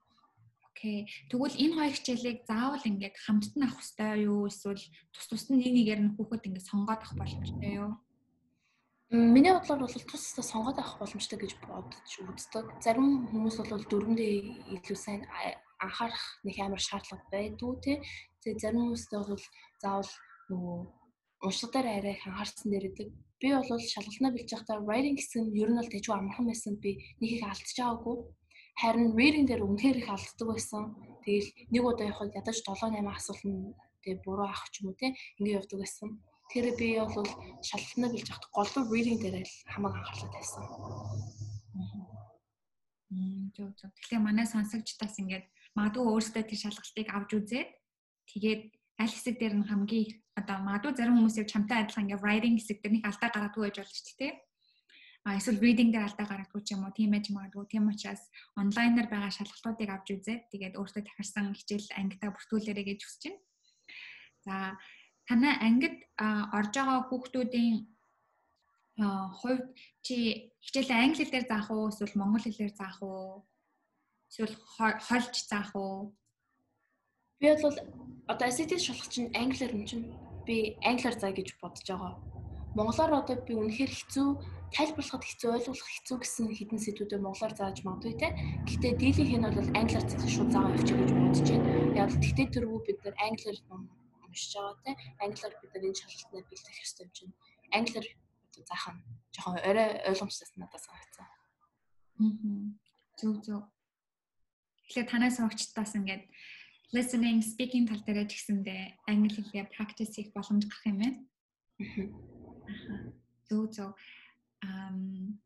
Окей. 0.71 1.11
Тэгвэл 1.31 1.59
энэ 1.59 1.75
хоёр 1.83 1.95
хичээлийг 1.99 2.39
заавал 2.47 2.83
ингээд 2.87 3.17
хамтд 3.27 3.55
нь 3.59 3.67
авах 3.67 3.83
хэрэгтэй 3.83 4.27
юу? 4.31 4.47
Эсвэл 4.47 4.83
тус 5.11 5.27
тус 5.27 5.45
нь 5.51 5.59
нэг 5.59 5.71
нэгээр 5.75 6.01
нь 6.03 6.15
хүүхэд 6.15 6.47
ингээд 6.47 6.69
сонгоод 6.71 7.03
авах 7.03 7.15
боломжтой 7.19 7.73
юу? 7.83 8.04
Миний 9.11 9.53
бодлоор 9.53 9.81
бол 9.85 10.09
тусдаа 10.09 10.45
сонгоод 10.45 10.79
авах 10.81 10.99
боломжтой 10.99 11.39
гэж 11.39 11.53
бодож 11.61 12.11
үздэг. 12.25 12.67
Зарим 12.81 13.29
хүмүүс 13.29 13.57
бол 13.61 13.85
дөрөндөө 13.85 14.31
илүү 14.81 14.97
сайн 14.97 15.23
анхаарах 15.85 16.25
нэг 16.47 16.57
амар 16.65 16.81
шаардлага 16.81 17.29
байдгүй 17.29 17.73
тий. 17.85 17.97
Тэгээ 18.41 18.63
зарим 18.65 18.81
хүмүүстэй 18.89 19.21
бол 19.21 19.45
заавал 19.83 20.13
нөгөө 20.49 21.69
дээр 21.73 21.87
арай 21.93 22.15
их 22.17 22.25
анхаарсан 22.27 22.69
дээр 22.73 22.89
идэг. 22.89 23.09
Би 23.41 23.49
бол 23.53 23.69
шалгалтнаа 23.93 24.33
бэлж 24.33 24.51
байхдаа 24.57 24.81
writing 24.81 25.17
гэсэн 25.21 25.53
нь 25.53 25.57
ер 25.61 25.69
нь 25.69 25.79
бол 25.79 25.93
тэжгүй 25.93 26.15
амархан 26.17 26.47
байсан 26.49 26.75
би 26.81 26.97
нэг 27.21 27.31
их 27.37 27.45
алдчих 27.45 27.77
жаагүй. 27.77 28.17
Харин 28.81 29.13
reading 29.13 29.47
дээр 29.47 29.69
үнэхээр 29.69 30.01
их 30.01 30.09
алддаг 30.09 30.49
байсан. 30.49 30.97
Тэгэл 31.23 31.49
нэг 31.71 31.83
удаа 31.85 32.09
явахад 32.09 32.33
ядаж 32.41 32.57
7 32.65 32.89
8 32.89 33.05
асуулт 33.05 33.45
нь 33.45 33.77
тэгээ 34.01 34.25
буруу 34.25 34.49
авах 34.49 34.73
ч 34.73 34.81
юм 34.81 34.91
уу 34.91 34.97
те 34.97 35.13
ингэ 35.39 35.61
явдаг 35.61 35.79
байсан. 35.85 36.09
Тэр 36.53 36.67
би 36.79 36.89
бол 36.99 37.29
шалгалтнаа 37.69 38.11
бэлж 38.13 38.29
байхад 38.29 38.47
голдуу 38.57 38.83
reading 38.93 39.19
дээр 39.21 39.43
л 39.43 39.57
хамаг 39.73 39.93
анхаарлаа 39.97 40.31
тавьсан. 40.35 40.65
Мм 43.11 43.53
зөв 43.57 43.71
зөв. 43.79 43.91
Тэгэхээр 43.95 44.23
манай 44.27 44.47
сонсогчдаас 44.47 45.17
ингээд 45.23 45.47
магадгүй 45.79 46.05
өөрсдөө 46.05 46.43
тэр 46.47 46.61
шалгалтыг 46.61 47.09
авч 47.11 47.31
үзээд 47.39 47.71
тэгээд 48.31 48.63
аль 49.03 49.15
хэсэг 49.15 49.35
дээр 49.39 49.55
нь 49.59 49.69
хамгийн 49.69 50.09
одоо 50.39 50.57
магадгүй 50.63 50.93
зарим 50.95 51.17
хүмүүс 51.19 51.39
яг 51.43 51.49
чамтай 51.51 51.79
адилхан 51.83 52.07
ингээ 52.07 52.23
writing 52.23 52.57
хэсэг 52.59 52.79
дээр 52.83 52.95
нэг 52.95 53.05
алдаа 53.07 53.31
гаргадгүй 53.31 53.63
байж 53.67 53.77
болно 53.83 53.95
шүү 53.99 54.19
дээ. 54.19 54.33
А 55.25 55.41
эсвэл 55.41 55.63
reading 55.65 55.91
дээр 55.91 56.07
алдаа 56.07 56.27
гаргадгүй 56.29 56.63
ч 56.63 56.69
юм 56.77 56.85
уу 56.85 56.93
тийм 56.93 57.17
ээж 57.17 57.27
магадгүй 57.33 57.67
тийм 57.73 57.89
учраас 57.89 58.23
онлайнаар 58.61 59.09
байгаа 59.09 59.33
шалгалтуудыг 59.33 59.89
авч 59.91 60.09
үзээд 60.15 60.43
тэгээд 60.53 60.79
өөртөө 60.79 61.03
тахирсан 61.07 61.57
хичээл 61.57 61.97
ангитаа 61.97 62.31
бүртгүүлээрэй 62.35 62.87
гэж 62.93 63.01
хүсэж 63.03 63.23
байна. 63.33 63.41
За 64.45 64.55
танай 65.29 65.55
ангид 65.67 65.97
орж 66.59 66.73
байгаа 66.77 67.01
хүүхдүүдийн 67.09 67.77
хувьд 69.41 69.67
чи 70.07 70.17
хичээлээ 70.65 70.99
англи 71.03 71.25
хэлээр 71.25 71.47
заах 71.51 71.69
уу 71.71 71.91
эсвэл 71.91 72.19
монгол 72.21 72.45
хэлээр 72.47 72.75
заах 72.79 72.99
уу? 73.03 73.43
Эсвэл 74.31 74.57
хольж 75.07 75.35
заах 75.51 75.73
уу? 75.75 76.15
Би 77.41 77.49
бол 77.63 77.77
одоо 78.33 78.49
SAT 78.51 78.79
шалгах 78.79 79.09
чинь 79.11 79.35
англиар 79.35 79.75
юм 79.75 79.85
чинь 79.91 80.07
би 80.47 80.79
англиар 80.91 81.17
заа 81.19 81.33
гэж 81.35 81.49
бодож 81.61 81.87
байгаа. 81.89 82.15
Монголоор 82.79 83.13
одоо 83.21 83.37
би 83.47 83.53
үнэхээр 83.55 83.93
хэцүү 83.95 84.29
тайлбарлахад 84.75 85.25
хэцүү 85.27 85.51
ойлгох 85.55 85.91
хэцүү 85.95 86.17
гэсэн 86.23 86.47
хэдэн 86.55 86.81
сэдвүүдээ 86.83 87.21
монголоор 87.23 87.55
зааж 87.55 87.79
магадгүй 87.87 88.15
те. 88.19 88.29
Гэхдээ 88.67 88.95
дийлийнх 88.99 89.35
нь 89.39 89.47
бол 89.59 89.71
англиар 89.79 90.07
заах 90.07 90.31
шууд 90.31 90.51
заагаа 90.51 90.75
явчих 90.75 90.99
гэж 90.99 91.11
бодож 91.15 91.49
байна. 91.51 91.69
Яг 92.03 92.09
л 92.11 92.23
тэгтээ 92.23 92.47
тэргүй 92.55 92.81
бид 92.87 92.99
нар 93.05 93.17
англиар 93.27 93.59
уншиж 94.35 94.53
байгаа 94.59 94.83
те. 94.83 94.93
Англиар 95.23 95.55
бид 95.63 95.71
нар 95.71 95.85
энэ 95.87 96.01
шалгалтнаа 96.03 96.43
бэлтгэх 96.51 96.83
ёстой 96.83 97.07
юм 97.07 97.13
чинь. 97.15 97.35
Англиар 97.71 98.07
заах 98.67 98.87
нь 98.91 99.01
жоохон 99.35 99.63
орой 99.63 99.89
ойлгомжтой 100.11 100.49
надад 100.59 100.83
санагдсан. 100.83 101.27
Аа. 102.19 102.35
Зөв 103.19 103.35
зөв. 103.47 103.63
Тэгэхээр 104.91 105.11
танаас 105.11 105.37
сурагчдаас 105.39 105.95
ингээд 105.99 106.25
listening 106.95 107.41
speaking 107.43 107.87
тал 107.87 108.03
дээр 108.07 108.27
ч 108.31 108.39
гэсэндээ 108.39 108.83
англи 109.11 109.31
хэлээр 109.35 109.73
practice 109.75 110.15
хийх 110.15 110.31
боломж 110.35 110.67
гарах 110.67 110.87
юм 110.87 110.99
байна. 111.03 111.19
Зөв 113.49 113.63
зөв. 113.75 113.91
Ам 114.63 115.41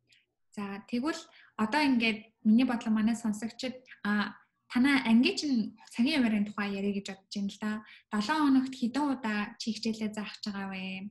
за 0.53 0.85
тэгвэл 0.91 1.23
одоо 1.57 1.81
ингээд 1.89 2.21
миний 2.45 2.67
бодлоо 2.69 2.93
манай 2.93 3.17
сонсогчид 3.17 3.77
а 4.05 4.37
танаа 4.73 4.97
анги 5.11 5.33
чинь 5.39 5.77
цагийн 5.95 6.21
хуваарийн 6.21 6.47
тухай 6.49 6.69
яриа 6.79 6.93
гэж 6.97 7.07
бодож 7.11 7.35
байна 7.35 7.53
л 7.53 7.61
да. 7.65 8.21
7 8.21 8.45
хоногт 8.45 8.75
хэдэн 8.77 9.05
удаа 9.13 9.41
чи 9.61 9.73
хичээлээ 9.73 10.11
заах 10.13 10.33
гэж 10.37 10.45
байгаа 10.53 10.69
вэ? 10.73 11.11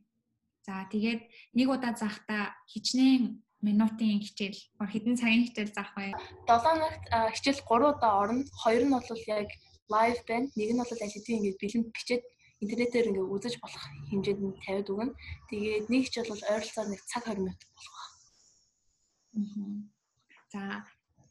За 0.65 0.73
тэгээд 0.93 1.21
нэг 1.57 1.67
удаа 1.67 1.93
заахта 1.97 2.53
хичнээн 2.69 3.23
минутын 3.65 4.21
хичээл, 4.21 4.59
хэдэн 4.77 5.15
цагийн 5.17 5.45
хичээл 5.49 5.73
заах 5.73 5.91
вэ? 5.97 6.13
7 6.45 6.61
хоногт 6.61 7.03
хичээл 7.33 7.61
3 7.65 7.91
удаа 7.97 8.13
орно. 8.21 8.45
Хоёр 8.61 8.83
нь 8.85 8.93
бол 8.93 9.23
яг 9.25 9.49
лайв 9.89 10.17
байна. 10.29 10.47
Нэг 10.55 10.69
нь 10.73 10.79
бол 10.81 10.91
аль 10.93 11.15
хэдийн 11.15 11.37
ингээд 11.41 11.61
бэлэн 11.61 11.83
бичээд 11.89 12.23
интернетээр 12.61 13.09
ингээд 13.09 13.31
үзэж 13.33 13.53
болох 13.61 13.83
хэмжээнд 14.09 14.41
нь 14.43 14.59
тавиад 14.65 14.91
өгнө. 14.93 15.13
Тэгээд 15.49 15.85
нэг 15.93 16.05
ч 16.13 16.15
бол 16.21 16.41
ойролцоогоор 16.45 16.89
нэг 16.91 17.01
цаг 17.09 17.23
20 17.25 17.41
минут 17.41 17.61
болох 17.73 17.93
ба. 17.97 18.05
За 20.53 20.61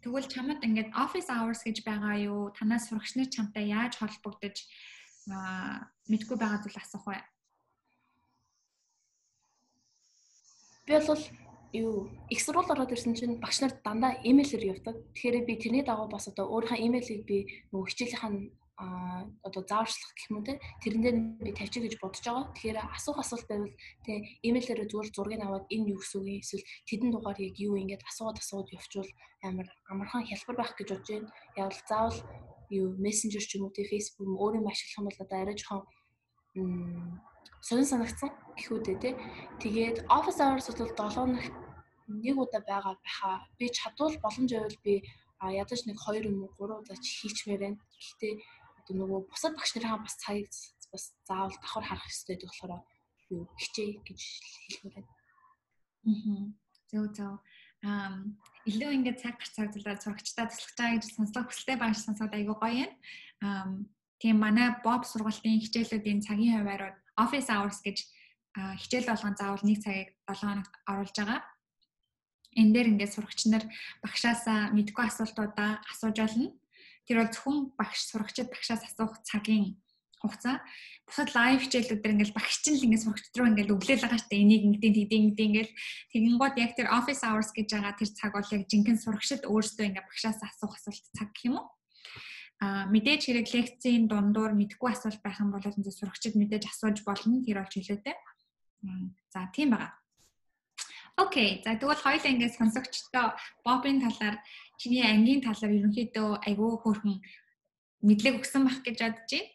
тэгвэл 0.07 0.31
чамд 0.31 0.63
ингээд 0.63 0.95
office 0.95 1.27
hours 1.27 1.67
гэж 1.67 1.83
байгаа 1.83 2.15
юу? 2.31 2.55
Танаас 2.55 2.87
сурагч 2.87 3.19
нар 3.19 3.27
чамтай 3.27 3.67
яаж 3.75 3.99
холбогдож 3.99 4.63
мэдгүй 6.07 6.37
байгаа 6.39 6.63
зүйл 6.63 6.79
асуух 6.79 7.11
бай. 7.11 7.27
Би 10.87 10.95
бол 11.03 11.23
юу 11.75 12.07
их 12.31 12.39
сургууль 12.39 12.71
ороод 12.71 12.95
ирсэн 12.95 13.19
чинь 13.19 13.43
багш 13.43 13.59
нар 13.59 13.75
дандаа 13.83 14.15
имэйлээр 14.23 14.79
явдаг. 14.79 14.95
Тэгэхээр 15.19 15.43
би 15.43 15.55
тэрний 15.59 15.83
дагуу 15.83 16.07
бас 16.07 16.31
одоо 16.31 16.47
өөрийнхөө 16.55 16.87
имэйлийг 16.87 17.23
би 17.27 17.39
нөгөө 17.75 17.91
хичээлийнхэн 17.91 18.35
а 18.77 19.25
одоо 19.43 19.65
зааварчлах 19.65 20.13
гэх 20.13 20.29
юм 20.29 20.37
уу 20.37 20.45
те 20.45 20.61
тэрэн 20.85 21.03
дээр 21.03 21.17
би 21.41 21.51
тавьчих 21.57 21.83
гэж 21.83 21.95
бодож 21.97 22.21
байгаа. 22.21 22.53
Тэгэхээр 22.53 22.79
асуух 22.93 23.19
асуулт 23.25 23.49
байвал 23.49 23.73
те 24.05 24.13
имэйлээр 24.45 24.85
зүгээр 24.85 25.09
зургийг 25.17 25.43
аваад 25.45 25.65
энэ 25.73 25.97
юу 25.97 25.99
гэсэн 26.05 26.21
үг 26.21 26.29
юм 26.29 26.41
эсвэл 26.45 26.69
тэдэн 26.85 27.11
дугаар 27.13 27.39
яг 27.41 27.57
юу 27.57 27.75
ингээд 27.81 28.05
асууад 28.05 28.37
асууад 28.37 28.69
явуучвал 28.77 29.11
амар 29.49 29.69
амархан 29.89 30.29
хялбар 30.29 30.57
байх 30.61 30.73
гэж 30.77 30.89
бодож 30.93 31.09
байна. 31.09 31.33
Яг 31.57 31.73
л 31.73 31.83
заавал 31.89 32.19
юу 32.69 32.87
мессенжер 33.01 33.45
ч 33.49 33.57
юм 33.57 33.65
уу 33.65 33.73
те 33.73 33.89
Facebook 33.89 34.29
юм 34.29 34.37
өөрөө 34.37 34.69
ашиглах 34.69 34.99
юм 35.01 35.07
бол 35.09 35.25
одоо 35.25 35.39
арай 35.41 35.57
жоохон 35.57 35.85
сонин 37.65 37.89
санагдсан 37.89 38.31
гэхүүдээ 38.61 38.97
те. 39.01 39.11
Тэгээд 39.63 39.97
office 40.13 40.41
hours 40.45 40.69
бол 40.69 40.93
7 40.93 41.33
ногт 41.33 41.55
нэг 42.09 42.37
удаа 42.39 42.61
байгаа 42.61 42.95
байхаа 43.01 43.37
би 43.59 43.67
чадвал 43.73 44.15
боломж 44.21 44.51
байвал 44.53 44.79
би 44.85 44.95
а 45.39 45.53
ядаж 45.53 45.81
нэг 45.87 45.97
2 45.97 46.29
юм 46.29 46.45
уу 46.45 46.53
3 46.61 46.81
удаа 46.81 46.97
хийчмээр 46.97 47.61
байна. 47.65 47.79
Гэхдээ 47.97 48.35
одоо 48.87 48.95
нөгөө 49.03 49.21
бусад 49.27 49.59
багш 49.59 49.75
нарынхаа 49.75 50.07
бас 50.07 50.15
цагийг 50.23 50.47
бас 50.95 51.05
заавал 51.27 51.51
давхар 51.59 51.85
харах 51.91 52.07
хэрэгтэй 52.07 52.39
гэдэг 52.39 52.51
болохоор 52.55 52.83
юу 53.35 53.43
хичээ 53.59 53.91
гэж 54.07 54.21
хэлмээр 54.23 54.95
байна. 54.95 55.11
Аа. 56.07 56.47
Зөв 56.87 57.05
зөв. 57.19 57.35
Аа 57.83 58.15
илүү 58.71 58.91
ингээд 58.95 59.19
цаг 59.19 59.35
гарц 59.43 59.53
цагдлаар 59.59 59.99
сурагчдаа 59.99 60.47
туслах 60.47 60.75
чаа 60.79 60.91
гэж 60.95 61.05
сонслог 61.11 61.51
хүсэлтэй 61.51 61.77
байгаа 61.83 61.99
сонсоод 61.99 62.31
айгүй 62.31 62.55
гоё 62.55 62.87
юм. 62.87 62.93
Аа 63.43 63.67
тийм 64.23 64.39
манай 64.39 64.79
боб 64.87 65.03
сургалтын 65.03 65.59
хичээлүүдийн 65.67 66.23
цагийн 66.23 66.63
хуваарууд 66.63 66.97
office 67.19 67.51
hours 67.51 67.83
гэж 67.83 68.07
хичээл 68.55 69.11
болгон 69.11 69.35
заавал 69.35 69.67
нэг 69.67 69.83
цагийг 69.83 70.15
7 70.31 70.47
хоногт 70.47 70.75
оруулж 70.87 71.17
байгаа 71.19 71.43
энэ 72.57 72.73
дээр 72.73 72.91
ингээд 72.97 73.13
сурагч 73.13 73.41
нар 73.53 73.65
багшаасаа 74.01 74.73
мэдгүй 74.73 75.05
асуултуудаа 75.07 75.85
асууж 75.93 76.17
болно. 76.17 76.47
Тэр 77.07 77.17
бол 77.23 77.33
зөвхөн 77.33 77.59
багш 77.79 78.01
сурагчид 78.11 78.51
багшаас 78.51 78.83
асуух 78.85 79.23
цагийн 79.23 79.79
хугацаа. 80.21 80.61
Бусад 81.07 81.31
лайв 81.39 81.63
хичээлүүд 81.63 82.03
дээр 82.03 82.15
ингээл 82.19 82.37
багш 82.37 82.67
чинь 82.67 82.77
л 82.77 82.87
ингээд 82.91 83.05
сурагчд 83.07 83.37
руу 83.39 83.47
ингээл 83.47 83.75
өглөөл 83.79 84.03
байгаа 84.03 84.21
штэ 84.21 84.43
энийг 84.43 84.63
ингэдин 84.67 84.95
тэгдин 84.97 85.23
ингэдин 85.23 85.47
ингээл 85.47 85.73
тэгэн 86.11 86.37
гот 86.41 86.55
яг 86.59 86.73
тэр 86.75 86.89
office 86.91 87.23
hours 87.23 87.51
гэж 87.55 87.69
байгаа 87.71 87.95
тэр 87.95 88.11
цаг 88.11 88.33
бол 88.35 88.51
яг 88.51 88.63
жинхэнэ 88.67 89.03
сурагчд 89.07 89.43
өөрсдөө 89.47 89.85
ингээд 89.87 90.09
багшаас 90.11 90.41
асуух 90.43 90.75
асуулт 90.75 91.05
цаг 91.15 91.31
гэх 91.31 91.47
юм 91.47 91.63
уу? 91.63 91.67
А 92.59 92.89
мэдээж 92.89 93.23
хэрэг 93.29 93.47
лекцийн 93.55 94.09
дундуур 94.09 94.57
мэдгүй 94.57 94.91
асуулт 94.91 95.21
байх 95.23 95.39
юм 95.39 95.55
бол 95.55 95.63
зөв 95.63 95.95
сурагчд 95.95 96.35
мэдээж 96.35 96.65
асууж 96.73 97.05
болно 97.07 97.45
тэр 97.45 97.63
бол 97.63 97.71
чөлөөтэй. 97.71 98.17
За 99.31 99.47
тийм 99.53 99.77
байна. 99.77 99.93
Окей. 101.17 101.63
За 101.65 101.77
тэгвэл 101.77 102.01
хоёлаа 102.01 102.33
ингээд 102.33 102.57
сонсогчдоо 102.57 103.37
бобын 103.65 104.05
талаар 104.05 104.37
чиний 104.81 105.05
ангийн 105.05 105.41
талаар 105.43 105.73
ерөнхийдөө 105.79 106.29
айгүй 106.47 106.71
хөөрхөн 106.81 107.17
мэдлэг 108.07 108.35
өгсөн 108.41 108.63
байх 108.65 108.81
гэж 108.85 108.97
бодож 109.01 109.31
байна. 109.33 109.51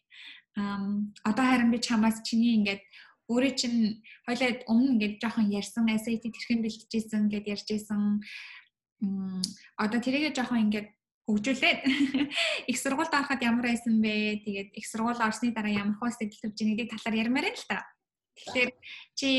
Ам 0.59 1.13
одоо 1.23 1.45
харин 1.47 1.71
би 1.71 1.79
чамаас 1.79 2.19
чиний 2.27 2.59
ингээд 2.59 2.83
өөрөө 3.31 3.53
чинь 3.55 4.03
хоёлаа 4.27 4.49
өмнө 4.67 4.91
ингээд 4.99 5.15
жоохон 5.23 5.47
ярьсан 5.47 5.87
SAT 5.87 6.27
тэрхэн 6.27 6.59
бэлтжижсэн 6.65 7.31
гэдээ 7.31 7.53
ярьжсэн. 7.55 8.19
Одоо 9.79 9.99
тэрийгээ 10.03 10.35
жоохон 10.35 10.67
ингээд 10.67 10.89
хөгжүүлээд 11.31 11.79
их 12.71 12.77
сургуульд 12.77 13.13
ороход 13.15 13.41
ямар 13.41 13.71
байсан 13.71 14.03
бэ? 14.03 14.43
Тэгээд 14.43 14.69
их 14.75 14.85
сургууль 14.85 15.21
орсны 15.23 15.55
дараа 15.55 15.71
ямар 15.71 15.95
хөө 15.95 16.11
сэтгэл 16.11 16.51
төвч 16.51 16.59
нэгдэг 16.59 16.91
талаар 16.91 17.15
ярмаар 17.23 17.47
л 17.55 17.67
та. 17.69 17.87
Тэгэхээр 18.35 18.71
чи 19.15 19.29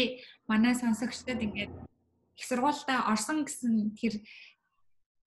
манай 0.48 0.72
сонсогчдод 0.72 1.40
ингээд 1.42 1.72
их 2.38 2.44
сургуультай 2.48 2.98
орсон 3.12 3.44
гэсэн 3.44 3.92
тэр 3.98 4.24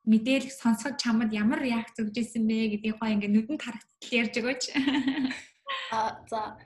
мэдээлэл 0.06 0.54
сонсоход 0.54 1.02
чамд 1.02 1.34
ямар 1.34 1.60
реакц 1.62 1.98
өгч 2.00 2.16
ирсэн 2.22 2.46
бэ 2.46 2.78
гэдгийг 2.78 2.98
хоо 2.98 3.10
ингээ 3.10 3.32
нүдэнд 3.34 3.62
харагдтал 3.66 4.18
ярьж 4.22 4.34
өгөөч. 4.40 4.64
А 5.92 6.22
за 6.30 6.58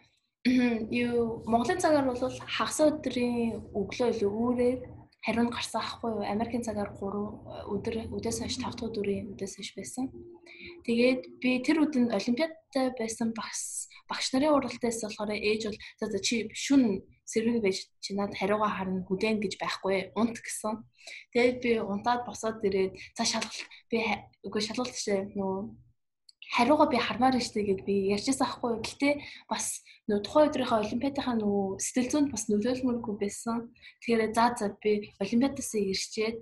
юу 0.46 1.44
Монголын 1.48 1.80
цагаар 1.84 2.06
бол 2.08 2.20
хагас 2.20 2.80
өдрийн 2.80 3.60
өглөө 3.76 4.08
илүү 4.12 4.32
үүрээр 4.32 4.80
хариу 5.26 5.44
нь 5.46 5.54
гарсан 5.54 5.82
ахгүй 5.84 6.10
юу? 6.16 6.24
Америкийн 6.24 6.64
цагаар 6.64 6.92
3 6.96 7.74
өдөр 7.74 7.96
өдөөс 8.16 8.38
хойш 8.40 8.56
5 8.58 8.64
дахь 8.64 8.88
өдрийн 8.88 9.32
өдөөс 9.36 9.54
хойш 9.60 9.72
байсан. 9.76 10.06
Тэгээд 10.88 11.22
би 11.42 11.50
тэр 11.66 11.84
өдөнд 11.84 12.16
олимпиадтай 12.16 12.96
байсан 12.96 13.36
багш 13.36 13.90
багш 14.10 14.28
нарын 14.34 14.56
уралтаас 14.56 15.04
болохоор 15.06 15.32
ээж 15.36 15.62
бол 15.70 16.12
за 16.12 16.20
чи 16.24 16.50
шүн 16.56 17.04
сэрэг 17.30 17.62
байж 17.62 17.78
чи 18.02 18.18
над 18.18 18.34
хариугаа 18.34 18.72
харна 18.74 19.06
хүлээн 19.06 19.38
гэж 19.44 19.54
байхгүй 19.62 20.16
унт 20.18 20.38
гэсэн. 20.42 20.82
Тэгээд 21.34 21.58
би 21.62 21.72
унтаад 21.84 22.26
босоод 22.26 22.64
ирээд 22.66 22.98
за 23.14 23.24
шалгалт 23.28 23.60
би 23.92 24.00
үгүй 24.48 24.62
шалгалт 24.66 24.96
шээ 24.98 25.36
нөө 25.38 25.56
хариугаа 26.56 26.88
би 26.90 26.98
хармаар 26.98 27.38
штэ 27.38 27.62
гэд 27.62 27.82
би 27.86 27.96
ярьчихсан 28.16 28.48
аахгүй. 28.50 28.82
Гэтэ 28.82 29.10
бас 29.52 29.86
нөө 30.10 30.20
тухайн 30.26 30.50
өдрийнхөө 30.50 30.82
олимпиадынхаа 30.82 31.36
нөө 31.38 31.78
сэтгэл 31.78 32.10
зүйнд 32.10 32.30
бас 32.34 32.44
нөлөөлмөргүй 32.50 33.16
байсан. 33.22 33.70
Тэгэхээр 34.02 34.22
за 34.34 34.46
за 34.58 34.68
би 34.82 35.14
олимпиадаас 35.22 35.72
ирчээд 35.78 36.38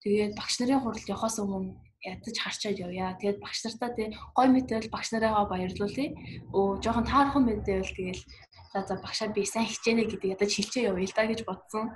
тэгээд 0.00 0.32
багш 0.40 0.54
нарын 0.64 0.80
хуралд 0.80 1.10
явахаас 1.12 1.36
өмнө 1.44 1.76
ядаж 2.00 2.36
харчаад 2.40 2.80
явъя. 2.80 3.12
Тэгээд 3.20 3.38
багш 3.44 3.58
нартаа 3.64 3.90
тий 3.92 4.08
гой 4.32 4.48
мэтэл 4.48 4.88
багш 4.88 5.08
нарыгаа 5.12 5.44
баярлуулъя. 5.52 6.16
Өө 6.56 6.80
жоохон 6.80 7.04
таархан 7.04 7.44
мэдээвэл 7.44 7.92
тэгэл 7.92 8.22
за 8.72 8.78
за 8.88 8.94
багшаа 9.04 9.28
би 9.28 9.44
сайн 9.44 9.68
хичээнэ 9.68 10.08
гэдэг 10.08 10.32
ядаж 10.40 10.50
хилчээ 10.56 10.88
явъя 10.88 11.04
л 11.04 11.16
да 11.16 11.24
гэж 11.28 11.40
бодсон. 11.44 11.92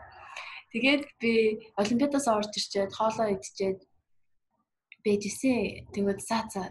Тэгээд 0.76 1.02
би 1.16 1.32
олимпиадаас 1.80 2.26
орж 2.28 2.52
ирчээд 2.52 2.92
хоолоо 2.92 3.32
идчихэд 3.32 3.80
бэжсэн. 5.00 5.88
Тэгээд 5.96 6.20
за 6.20 6.38
за 6.52 6.62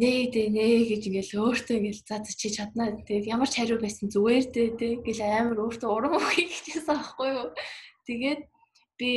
нээ 0.00 0.20
дээ 0.32 0.48
нээ 0.56 0.76
гэж 0.90 1.02
ингээл 1.08 1.32
өөртөө 1.44 1.76
ингээл 1.76 2.02
за 2.08 2.16
чи 2.24 2.48
чаднаа 2.48 2.96
тэгээд 2.96 3.30
ямар 3.30 3.48
ч 3.52 3.60
хариу 3.60 3.78
байсан 3.80 4.08
зүгээр 4.08 4.46
дээ 4.48 4.68
тэг 4.80 4.96
гэл 5.04 5.20
амар 5.20 5.58
өөртөө 5.60 5.90
урам 5.92 6.16
өгье 6.16 6.48
гэжсэн 6.48 6.96
аахгүй 6.96 7.28
юу? 7.36 7.48
Тэгээд 8.08 8.40
би 8.98 9.10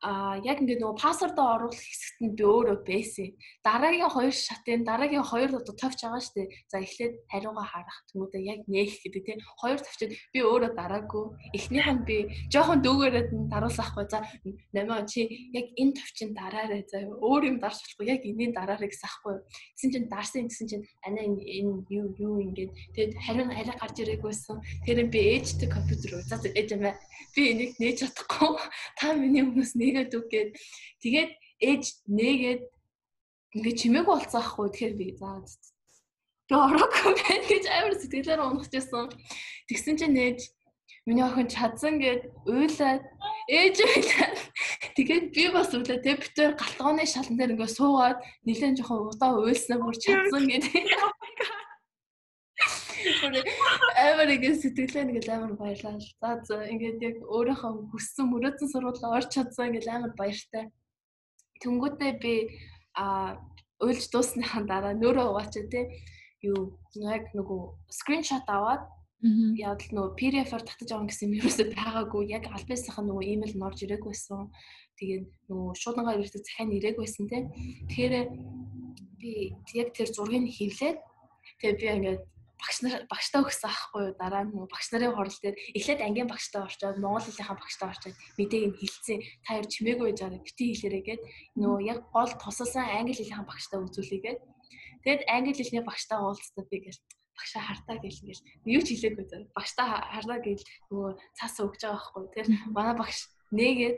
а 0.00 0.38
яг 0.46 0.62
ингээд 0.62 0.78
нөгөө 0.78 1.02
пассвордоо 1.02 1.46
оруулах 1.58 1.74
хэсэгт 1.74 2.18
нь 2.22 2.34
би 2.38 2.44
өөрөө 2.46 2.78
байсан. 2.86 3.34
Дараагийн 3.66 4.14
хоёр 4.14 4.30
шатын 4.30 4.86
дараагийн 4.86 5.26
хоёр 5.26 5.50
одоо 5.58 5.74
товч 5.74 5.98
байгаа 6.06 6.22
шүү 6.22 6.34
дээ. 6.38 6.48
За 6.70 6.76
эхлээд 6.78 7.14
хариугаа 7.26 7.66
харах 7.66 7.98
тэмүүдээ 8.14 8.42
яг 8.46 8.60
нээх 8.70 8.94
гэдэг 9.02 9.22
тийм 9.26 9.40
хоёр 9.58 9.78
товчод 9.82 10.14
би 10.30 10.38
өөрөө 10.38 10.70
дараагүй. 10.78 11.24
Эхнийх 11.50 11.88
нь 11.90 12.06
би 12.06 12.16
жоохон 12.46 12.78
дүүгээрээд 12.86 13.30
нь 13.34 13.50
даруулахгүй. 13.50 14.04
За 14.06 14.22
намаа 14.70 15.02
чи 15.02 15.26
яг 15.50 15.66
энэ 15.74 15.98
товчийн 15.98 16.30
дараарай. 16.30 16.86
За 16.86 17.02
өөр 17.02 17.42
юм 17.50 17.58
дарж 17.58 17.82
болохгүй. 17.82 18.06
Яг 18.06 18.22
энэний 18.22 18.54
дараарай 18.54 18.86
гэсэн 18.86 19.10
ахгүй. 19.10 19.42
Тэгсэн 19.74 19.90
чинь 19.90 20.06
дарсан 20.06 20.46
гэсэн 20.46 20.66
чинь 20.70 20.84
ана 21.02 21.26
энэ 21.26 21.90
юу 21.90 22.14
юу 22.14 22.38
ингээд 22.38 22.70
тэгээд 22.94 23.12
хариу 23.18 23.50
арай 23.50 23.74
гарч 23.74 23.96
ирээгүйсэн. 23.98 24.62
Тэгэхээр 24.86 25.10
би 25.10 25.20
ээжтэй 25.42 25.66
компьютер 25.66 26.22
за 26.22 26.38
ээж 26.38 26.70
амаа 26.78 26.94
би 27.34 27.42
энийг 27.50 27.72
нээж 27.82 27.96
чадахгүй. 28.06 28.62
Та 28.98 29.14
миний 29.14 29.42
хүмүүс 29.42 29.74
нээгээд 29.88 30.16
үг 30.18 30.26
гээд 30.28 30.50
тэгээд 31.02 31.30
ээж 31.68 31.84
нээгээд 32.06 32.62
ингээ 33.56 33.74
чимээгүй 33.80 34.12
болцсон 34.12 34.40
ахгүй. 34.44 34.68
Тэгэхээр 34.68 34.94
би 35.00 35.06
за 35.16 35.28
би 36.48 36.54
ороогүй 36.56 37.12
байх 37.16 37.44
гэж 37.48 37.64
амар 37.68 37.94
сэтгэлээр 37.96 38.40
унахчихсан. 38.40 39.06
Тэгсэн 39.68 39.96
чинь 40.00 40.16
нээж 40.16 40.40
миний 41.04 41.24
охин 41.24 41.48
чадсан 41.48 42.00
гэд 42.00 42.28
уйлаад 42.48 43.02
ээж 43.48 43.76
уйлаад 43.84 44.38
тэгээд 44.96 45.26
би 45.32 45.44
бас 45.52 45.72
уйлаад 45.72 46.04
тэг 46.04 46.20
битээр 46.24 46.52
галтгооны 46.56 47.04
шалан 47.04 47.36
дээр 47.36 47.52
ингээ 47.56 47.76
суугаад 47.76 48.18
нэлээд 48.48 48.76
жоохон 48.80 49.08
удаа 49.12 49.32
уйлснаа 49.36 49.78
бүр 49.80 49.96
чадсан 49.96 50.44
гэдэг. 50.48 50.88
Амар 53.98 54.30
ингэ 54.30 54.54
сэтгэлээ 54.54 55.04
нэг 55.10 55.26
амар 55.26 55.58
баярлаа. 55.58 55.98
За 55.98 56.38
за 56.46 56.56
ингээд 56.70 57.02
яг 57.02 57.16
өөрийнхөө 57.26 57.90
хүссэн 57.90 58.30
мөрөөдсөн 58.30 58.70
сургуулиар 58.70 59.16
орч 59.18 59.30
чадсан 59.34 59.74
ингээд 59.74 59.90
амар 59.90 60.12
баяртай. 60.14 60.70
Тэнгүүтээ 61.58 62.12
би 62.22 62.34
а 62.94 63.34
уйлж 63.82 64.06
дуусныхаа 64.14 64.62
дараа 64.70 64.94
нөрөө 64.94 65.26
угаачаа 65.34 65.66
тий 65.66 65.84
юу 66.46 66.78
яг 66.94 67.34
нөгөө 67.34 67.60
скриншот 67.98 68.46
аваад 68.46 68.86
яг 69.58 69.82
л 69.82 69.90
нөгөө 69.90 70.14
PDF-аар 70.14 70.62
татаж 70.62 70.90
авах 70.94 71.10
гэсэн 71.10 71.34
юм 71.34 71.38
ерөөсөй 71.42 71.66
байгаагүй. 71.74 72.30
Яг 72.30 72.46
альбисынхаа 72.54 73.02
нөгөө 73.02 73.24
имэйл 73.34 73.56
нь 73.58 73.66
орж 73.66 73.78
ирээгүй 73.82 74.14
байсан. 74.14 74.46
Тэгээд 74.98 75.26
нөгөө 75.50 75.74
шуудангаар 75.74 76.22
ирдэг 76.22 76.42
захиан 76.46 76.70
ирээгүй 76.70 77.02
байсан 77.02 77.26
тий. 77.26 77.42
Тэгэхээр 77.90 78.14
би 79.18 79.32
яг 79.74 79.88
тэр 79.90 80.08
зургийг 80.14 80.46
хевлээд 80.54 80.98
тэгээ 81.58 81.74
би 81.82 81.86
ингээд 81.98 82.22
багш 82.58 82.76
нар 82.82 82.94
багштай 83.06 83.40
өгсөн 83.42 83.70
аахгүй 83.70 84.02
юу? 84.10 84.14
Дараа 84.18 84.42
нь 84.44 84.52
багш 84.54 84.86
нарын 84.90 85.14
хурал 85.14 85.38
дээр 85.42 85.56
эхлээд 85.78 86.04
ангийн 86.04 86.28
багштай 86.30 86.60
орчоод 86.66 86.98
монгол 86.98 87.24
хэлийнхаа 87.24 87.56
багштай 87.58 87.86
орчоод 87.88 88.16
мэдээг 88.38 88.64
нь 88.68 88.78
хэлсэн 88.78 89.18
та 89.46 89.48
хоёр 89.54 89.66
чимээгүй 89.72 90.06
байж 90.10 90.18
байгаа 90.22 90.42
бити 90.42 90.64
хэлээрээ 90.74 91.04
гээд 91.08 91.22
нөгөө 91.60 91.80
яг 91.92 91.98
гол 92.10 92.32
тусалсан 92.42 92.84
англи 92.84 93.14
хэлийнхаа 93.14 93.46
багштай 93.46 93.78
үзүүлээгээд 93.78 94.38
тэгэд 95.04 95.22
англи 95.30 95.52
хэлний 95.54 95.84
багштай 95.86 96.18
уулзтаа 96.18 96.64
би 96.66 96.76
гээл 96.82 97.00
багшаа 97.38 97.62
хартаа 97.62 97.96
гэл 98.02 98.20
ингээл 98.22 98.42
юу 98.74 98.82
ч 98.82 98.88
хэлээгүй 98.98 99.26
заа. 99.30 99.46
Багштай 99.54 99.86
харлаа 99.86 100.38
гэл 100.42 100.64
нөгөө 100.90 101.10
цаасаа 101.38 101.64
өгч 101.70 101.80
байгаа 101.86 101.94
байхгүй 101.94 102.22
тэгэхээр 102.26 102.48
манай 102.74 102.94
багш 102.98 103.18
нээгээд 103.54 103.96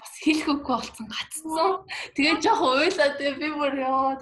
бас 0.00 0.12
хэлэх 0.24 0.48
үгүй 0.48 0.76
болцсон 0.78 1.06
гацсан 1.10 1.84
тэгээд 2.16 2.42
жоохон 2.44 2.80
уйлаад 2.80 3.14
би 3.20 3.48
бүр 3.52 3.74
ёо 3.82 4.16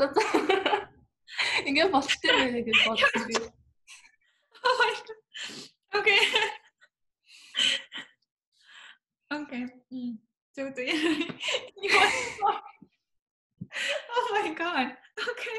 Ингээ 1.69 1.89
болттой 1.91 2.33
байна 2.33 2.61
гэж 2.63 2.79
бодсон 2.87 3.23
би. 3.29 3.35
Окей. 5.95 6.21
Окей. 9.31 9.65
Do 10.55 10.63
you? 10.83 10.97
oh 14.17 14.27
my 14.33 14.55
god. 14.55 14.89
Okay. 15.19 15.59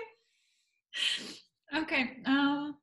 Okay. 1.82 2.04
Um 2.25 2.80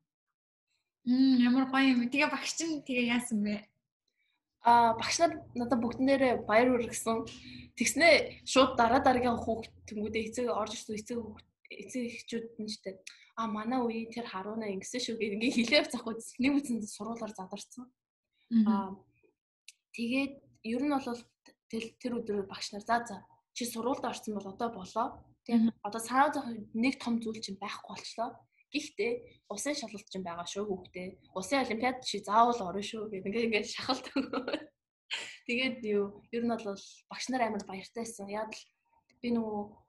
Мм 1.05 1.35
ямар 1.43 1.67
гоё 1.67 1.91
юм. 1.91 2.07
Тэгээ 2.07 2.31
багш 2.31 2.55
чинь 2.55 2.79
тэгээ 2.87 3.11
яасан 3.11 3.43
бэ? 3.43 3.59
Аа 4.63 4.95
багш 4.95 5.19
нар 5.19 5.31
надад 5.51 5.83
бүгднээрээ 5.83 6.47
баяр 6.47 6.71
хүргэсэн. 6.71 7.27
Тэгснээ 7.75 8.47
шууд 8.47 8.79
дараа 8.79 9.03
дараагийн 9.03 9.35
хүүхд 9.35 9.67
тэнгүүдээ 9.83 10.23
эцэг 10.31 10.47
орж 10.47 10.79
ирсэн 10.79 10.95
эцэг 10.95 11.19
хүүхд 11.19 11.45
эцэг 11.81 12.03
эхчүүд 12.09 12.45
нь 12.61 12.69
ч 12.69 12.77
гэдэг 12.81 12.97
а 13.35 13.47
манай 13.49 13.81
үе 13.81 14.05
тэр 14.13 14.29
харуунаа 14.29 14.69
ингэсэн 14.77 15.01
шүү 15.01 15.15
гэх 15.17 15.35
ингээ 15.35 15.57
хилээ 15.57 15.81
захгүй 15.89 16.13
нэг 16.43 16.53
үсэн 16.61 16.85
сургуулаар 16.85 17.33
задарсан. 17.33 17.89
Аа 18.69 18.93
тэгээд 19.97 20.33
ер 20.69 20.81
нь 20.85 20.93
бол 20.93 21.21
тэр 21.69 22.13
өдөр 22.13 22.45
багш 22.45 22.73
нар 22.73 22.85
за 22.85 23.01
за 23.01 23.17
чи 23.57 23.65
сургуульд 23.65 24.05
орсон 24.05 24.37
бол 24.37 24.53
одоо 24.53 24.69
болоо. 24.69 25.07
Тийм 25.45 25.73
одоо 25.81 26.01
санаа 26.01 26.29
зовх 26.33 26.49
нэг 26.73 27.01
том 27.01 27.17
зүйл 27.17 27.41
чинь 27.41 27.57
байхгүй 27.57 27.89
болчлоо. 27.97 28.29
Гэхдээ 28.73 29.11
усын 29.49 29.75
шалгалт 29.77 30.09
чинь 30.09 30.25
байгаа 30.25 30.45
шүү 30.49 30.65
хүүхдээ. 30.65 31.07
Усын 31.37 31.61
олимпиад 31.65 32.01
чи 32.05 32.21
заавал 32.21 32.57
орно 32.61 32.81
шүү 32.81 33.09
гэх 33.09 33.25
ингээ 33.25 33.45
ингээ 33.49 33.63
шахалт. 33.65 34.05
Тэгээд 35.47 35.77
юу 35.85 36.21
ер 36.33 36.43
нь 36.45 36.53
бол 36.53 36.81
багш 37.09 37.25
нар 37.29 37.41
амар 37.45 37.65
баяртайсан. 37.69 38.29
Яг 38.29 38.49
л 38.49 38.61
би 39.21 39.29
нөгөө 39.29 39.82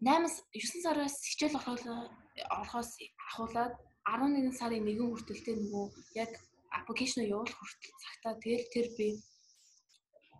8-9 0.00 0.82
сараас 0.82 1.14
хичээл 1.26 1.58
орохоос 1.58 2.90
ахуулаад 3.28 3.74
11 4.06 4.54
сарын 4.54 4.86
1 4.86 5.02
хүртэлтэй 5.10 5.54
нөгөө 5.58 5.86
яг 6.22 6.30
аппликейшн 6.70 7.26
явуулах 7.26 7.58
хүртэл 7.58 8.02
цагтаа 8.02 8.34
тэгэл 8.42 8.72
тэр 8.74 8.86
би 8.96 9.06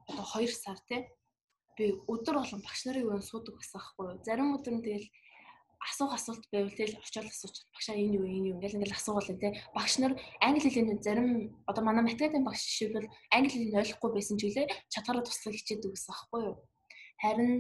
одоо 0.06 0.24
2 0.24 0.46
сар 0.54 0.78
тий 0.88 1.02
би 1.76 1.84
өдөр 2.12 2.38
болгон 2.38 2.62
багш 2.62 2.80
нарын 2.86 3.06
үеийн 3.06 3.26
суудаг 3.30 3.54
байсан 3.58 3.82
юу. 3.98 4.22
Зарим 4.26 4.54
өдөр 4.56 4.74
нь 4.78 4.84
тэгэл 4.86 5.06
асуух 5.86 6.12
асуулт 6.14 6.44
байвал 6.52 6.74
тэгэл 6.74 6.98
очиод 7.02 7.26
асууж 7.30 7.56
багшаа 7.74 7.96
энэ 7.98 8.16
юу 8.18 8.26
энэ 8.26 8.48
юу 8.50 8.54
ингээл 8.58 8.76
ингээл 8.78 8.98
асуугаал 8.98 9.30
тий. 9.42 9.52
Багш 9.74 9.94
нар 9.98 10.12
англи 10.42 10.70
хэлний 10.70 10.98
зарим 11.02 11.28
одоо 11.70 11.82
манай 11.84 12.02
математикийн 12.06 12.46
багш 12.46 12.62
жишээлбэл 12.66 13.10
англи 13.34 13.50
хэлийг 13.50 13.78
ойлгохгүй 13.78 14.10
байсан 14.14 14.36
ч 14.38 14.42
үлээ 14.46 14.66
чадвараа 14.92 15.22
туслах 15.22 15.54
хичээдэг 15.54 15.90
гэсэн 15.94 16.10
байхгүй 16.14 16.40
юу. 16.50 16.56
Харин 17.22 17.52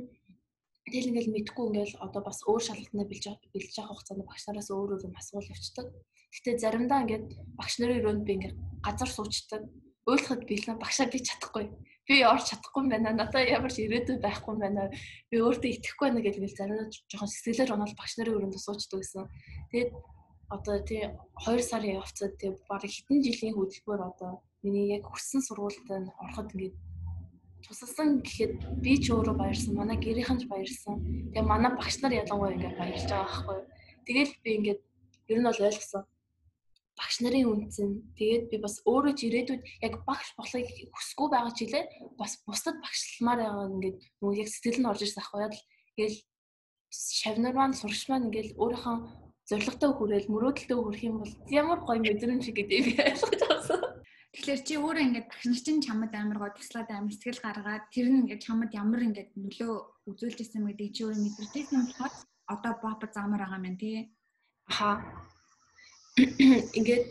Тэгэл 0.88 1.12
ингээл 1.12 1.34
мэдхгүй 1.36 1.64
ингээл 1.68 2.00
одоо 2.00 2.22
бас 2.24 2.40
өөр 2.48 2.62
шалгалтнаа 2.64 3.04
бэлж 3.04 3.24
бэлж 3.52 3.74
авах 3.76 4.00
хугацаанд 4.00 4.24
багш 4.24 4.42
нараас 4.48 4.72
өөр 4.72 4.96
өөр 4.96 5.04
юм 5.04 5.14
асуул 5.20 5.44
явцдаг. 5.44 5.86
Гэтэ 6.32 6.50
заримдаа 6.64 7.04
ингээд 7.04 7.26
багш 7.60 7.74
нарын 7.76 8.00
өрөөнд 8.00 8.24
би 8.24 8.32
ингээд 8.40 8.56
газар 8.80 9.10
суучдаг. 9.12 9.62
Ойлгоход 10.08 10.42
бэлэн 10.48 10.80
багшаа 10.80 11.06
би 11.12 11.20
чадахгүй. 11.20 11.66
Би 12.08 12.24
орч 12.24 12.56
чадахгүй 12.56 12.80
юм 12.80 12.88
байна. 12.88 13.12
Надад 13.12 13.44
ямар 13.44 13.68
ч 13.68 13.84
ирээдүй 13.84 14.16
байхгүй 14.16 14.52
юм 14.56 14.60
байна. 14.64 14.88
Би 15.28 15.36
өөртөө 15.44 15.70
итгэхгүй 15.76 16.06
байна 16.08 16.24
гэж 16.24 16.34
ингээл 16.40 16.56
заримдаа 16.56 16.88
жоохон 16.88 17.28
сэтгэлээр 17.36 17.74
унаал 17.76 17.92
багш 18.00 18.12
нарын 18.16 18.36
өрөөнд 18.40 18.56
суучдаг 18.56 18.98
гэсэн. 19.04 19.28
Тэгээд 19.68 19.92
одоо 20.48 20.76
тий 20.88 21.04
2 21.44 21.60
сарын 21.60 22.00
явцад 22.00 22.32
тий 22.40 22.56
бараг 22.64 22.88
хэдэн 22.88 23.20
жилийн 23.20 23.56
хөдөлгөөр 23.60 24.00
одоо 24.00 24.40
миний 24.64 24.96
яг 24.96 25.04
хүссэн 25.04 25.44
сургуульд 25.44 25.84
ороход 26.24 26.48
ингээд 26.56 26.76
тусалсан 27.64 28.22
гэхэд 28.22 28.54
би 28.84 28.92
ч 29.02 29.10
өөрөө 29.14 29.34
баярсан, 29.38 29.74
манай 29.74 29.98
гэрийнхэн 29.98 30.38
ч 30.40 30.44
баярсан. 30.46 30.94
Тэгээ 31.32 31.46
манай 31.46 31.72
багш 31.74 31.96
нар 32.00 32.14
ялангуяа 32.14 32.54
ингээд 32.54 32.78
баярлж 32.78 33.06
байгаа 33.10 33.26
байхгүй 33.26 33.56
юу. 33.58 33.66
Тэгэл 34.06 34.32
би 34.44 34.50
ингээд 34.58 34.80
ер 35.32 35.38
нь 35.38 35.48
бол 35.48 35.66
ойлгосон. 35.66 36.04
багш 36.98 37.16
нарын 37.22 37.46
үнцэн 37.46 37.88
тэгээд 38.18 38.44
би 38.50 38.56
бас 38.58 38.82
өөрөө 38.82 39.14
ч 39.14 39.20
ирээдүйд 39.30 39.62
яг 39.86 39.94
багш 40.02 40.34
болохыг 40.34 40.66
хүсэхгүй 40.90 41.28
байгаа 41.30 41.52
ч 41.54 41.58
илээ 41.70 41.84
бас 42.18 42.42
бусдад 42.42 42.76
багшламаар 42.82 43.38
байгаа 43.38 43.66
ингээд 43.70 43.96
нөгөө 44.18 44.38
яг 44.42 44.48
сэтгэл 44.50 44.80
нь 44.82 44.90
орж 44.90 45.00
ирсэн 45.06 45.22
ахгүй 45.22 45.40
яа 45.46 45.54
тэгэл 45.94 46.18
шавнар 46.90 47.54
маань 47.54 47.78
сурагч 47.78 48.02
маань 48.10 48.26
ингээд 48.28 48.58
өөрийнхөө 48.58 48.96
зоригтой 49.48 49.90
хүрээл 49.94 50.32
мөрөөдөлтөд 50.32 50.78
хүрэх 50.82 51.02
юм 51.08 51.16
бол 51.22 51.32
ямар 51.60 51.78
гоё 51.86 52.00
мэдрэмж 52.02 52.44
гэдэг 52.50 52.80
би 52.84 52.92
ойлгож. 52.98 53.42
Тэгэхээр 54.48 54.64
чи 54.64 54.76
өөрөө 54.80 55.04
ингээд 55.12 55.28
багш 55.28 55.44
нар 55.44 55.60
чинь 55.60 55.84
чамд 55.84 56.14
амар 56.16 56.38
гоо 56.40 56.50
туслаад 56.56 56.88
амар 56.88 57.12
сэтгэл 57.12 57.44
гаргаад 57.44 57.84
тэр 57.92 58.08
нь 58.08 58.24
ингээд 58.24 58.44
чамд 58.48 58.72
ямар 58.72 59.04
ингээд 59.04 59.36
нөлөө 59.36 59.72
үзүүлж 60.08 60.40
ирсэн 60.40 60.64
гэдэг 60.64 60.88
чи 60.88 61.04
өөрөө 61.04 61.20
мэдэрчээсэн 61.20 61.76
болохоор 61.84 62.14
одоо 62.48 62.72
пап 62.80 63.00
заамаар 63.12 63.44
байгаа 63.44 63.60
юм 63.60 63.76
тий. 63.76 64.08
Аха. 64.72 65.04
Ингээд 66.16 67.04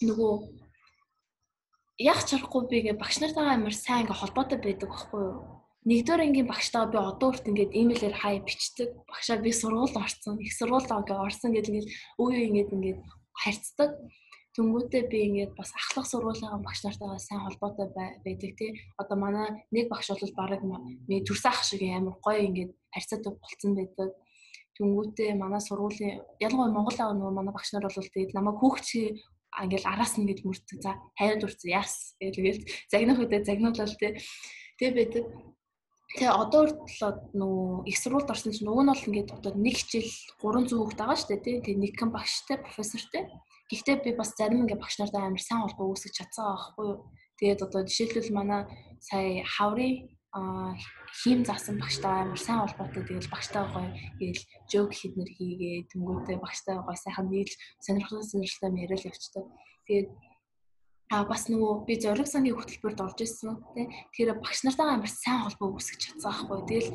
нөгөө 0.00 0.32
яг 2.08 2.18
чарахгүй 2.24 2.62
би 2.72 2.76
ингээд 2.88 3.02
багш 3.04 3.20
нартайгаа 3.20 3.60
амар 3.60 3.76
сайн 3.76 4.08
ингээд 4.08 4.20
холбоотой 4.24 4.56
байдаг 4.56 4.88
байхгүй 4.88 5.22
юу? 5.28 5.60
Нэгдүгээр 5.84 6.24
ангийн 6.24 6.48
багштайгаа 6.48 6.88
би 6.88 6.98
одоо 7.04 7.28
үрт 7.36 7.44
ингээд 7.52 7.76
имэйлээр 7.76 8.16
хай 8.16 8.40
бичдэг. 8.40 8.96
Багшаа 9.04 9.44
би 9.44 9.52
сургуульд 9.52 9.92
орсон. 9.92 10.40
Их 10.40 10.56
сургуульд 10.56 10.88
орсон 10.88 11.52
гэдэг 11.52 11.68
ингээд 11.68 11.88
үе 12.16 12.32
үе 12.32 12.48
ингээд 12.48 12.72
ингээд 12.72 13.00
харьцдаг. 13.44 13.92
Тэнгүүтээ 14.56 15.02
би 15.12 15.18
ингээд 15.28 15.52
бас 15.52 15.68
ахлах 15.76 16.08
сургуулийн 16.08 16.64
багш 16.64 16.80
нартайгаа 16.80 17.20
сайн 17.20 17.44
холбоотой 17.44 17.92
байдаг 18.24 18.52
тий. 18.56 18.72
Одоо 18.96 19.16
манай 19.20 19.68
нэг 19.68 19.92
багш 19.92 20.08
бол 20.08 20.32
бараг 20.32 20.64
миний 20.64 21.20
төрсөн 21.28 21.52
ах 21.52 21.60
шиг 21.60 21.84
амар 21.84 22.16
гоё 22.24 22.40
ингээд 22.48 22.72
харьцаатай 22.88 23.32
болцсон 23.36 23.76
байдаг. 23.76 24.16
Тэнгүүтээ 24.80 25.36
манай 25.36 25.60
сургуулийн 25.60 26.24
ялангуяа 26.40 26.72
Монгол 26.72 26.96
аа 26.96 27.12
нөгөө 27.12 27.36
манай 27.36 27.52
багш 27.52 27.68
нар 27.76 27.84
бол 27.84 28.00
тэгээд 28.00 28.32
намайг 28.32 28.56
хүүхч 28.56 28.88
ингээл 29.60 29.90
араас 29.92 30.16
нь 30.16 30.24
ингэж 30.24 30.40
мөрдөг. 30.44 30.78
За 30.80 30.92
хайрд 31.20 31.44
урцсан 31.44 31.70
яас 31.76 32.16
гээл 32.16 32.64
загнах 32.88 33.20
үедээ 33.20 33.44
загнуулал 33.44 33.96
тий. 34.00 34.16
Тэгээ 34.80 34.96
байдаг. 34.96 35.24
Тэгээ 36.16 36.32
одоо 36.32 36.60
хүртэл 36.64 37.16
нөгөө 37.36 37.88
их 37.92 37.96
сургуульд 38.00 38.32
орсон 38.32 38.52
чинь 38.56 38.68
нөгөө 38.68 38.84
нь 38.84 38.92
бол 38.92 39.08
ингээд 39.08 39.30
одоо 39.36 39.52
нэг 39.52 39.76
хичээл 39.80 40.12
300 40.40 40.76
хүүхд 40.80 41.00
байгаа 41.00 41.16
шүү 41.20 41.28
дээ 41.28 41.44
тий. 41.44 41.56
Тэгээ 41.60 41.82
нэг 41.84 41.92
хэн 41.96 42.10
багштай 42.12 42.56
профессортэй. 42.60 43.24
Гэхдээ 43.70 43.96
би 44.04 44.10
бас 44.14 44.30
зарим 44.38 44.62
ингээ 44.62 44.78
багш 44.78 44.96
нартай 44.98 45.22
амар 45.26 45.42
сайн 45.42 45.62
холбоо 45.66 45.90
үүсгэж 45.90 46.14
чадсан 46.14 46.44
байхгүй 46.46 46.86
юу. 46.86 46.98
Тэгээд 47.38 47.64
одоо 47.66 47.82
жишээлбэл 47.82 48.36
манай 48.36 48.62
сая 49.02 49.42
хаврын 49.42 50.06
хийм 51.22 51.44
заасан 51.48 51.80
багштай 51.80 52.28
амар 52.28 52.38
сайн 52.38 52.60
холбоотой 52.60 53.02
тэгэл 53.08 53.32
багштай 53.32 53.64
гоё 53.72 53.88
гээл 54.20 54.42
жок 54.68 54.92
хиднэр 54.92 55.30
хийгээ 55.32 55.88
тэнгуүтэй 55.90 56.36
багштай 56.36 56.76
гоё 56.76 56.96
сайхан 56.96 57.26
нийлж 57.32 57.52
сонирхолтой 57.80 58.28
сонирхолтой 58.28 58.70
яриад 58.84 59.08
явцдаг. 59.08 59.44
Тэгээд 59.88 60.08
а 61.08 61.24
бас 61.24 61.48
нөгөө 61.48 61.86
би 61.88 61.94
зориг 62.02 62.28
сангийн 62.28 62.58
хөтөлбөрт 62.58 63.00
орж 63.00 63.18
ирсэн 63.24 63.56
тий 63.72 63.86
Тэгэхээр 64.12 64.42
багш 64.42 64.60
нартайгаа 64.66 64.94
амар 64.98 65.12
сайн 65.12 65.40
холбоо 65.46 65.68
үүсгэж 65.78 66.00
чадсан 66.04 66.30
байхгүй. 66.34 66.58
Тэгэл 66.68 66.90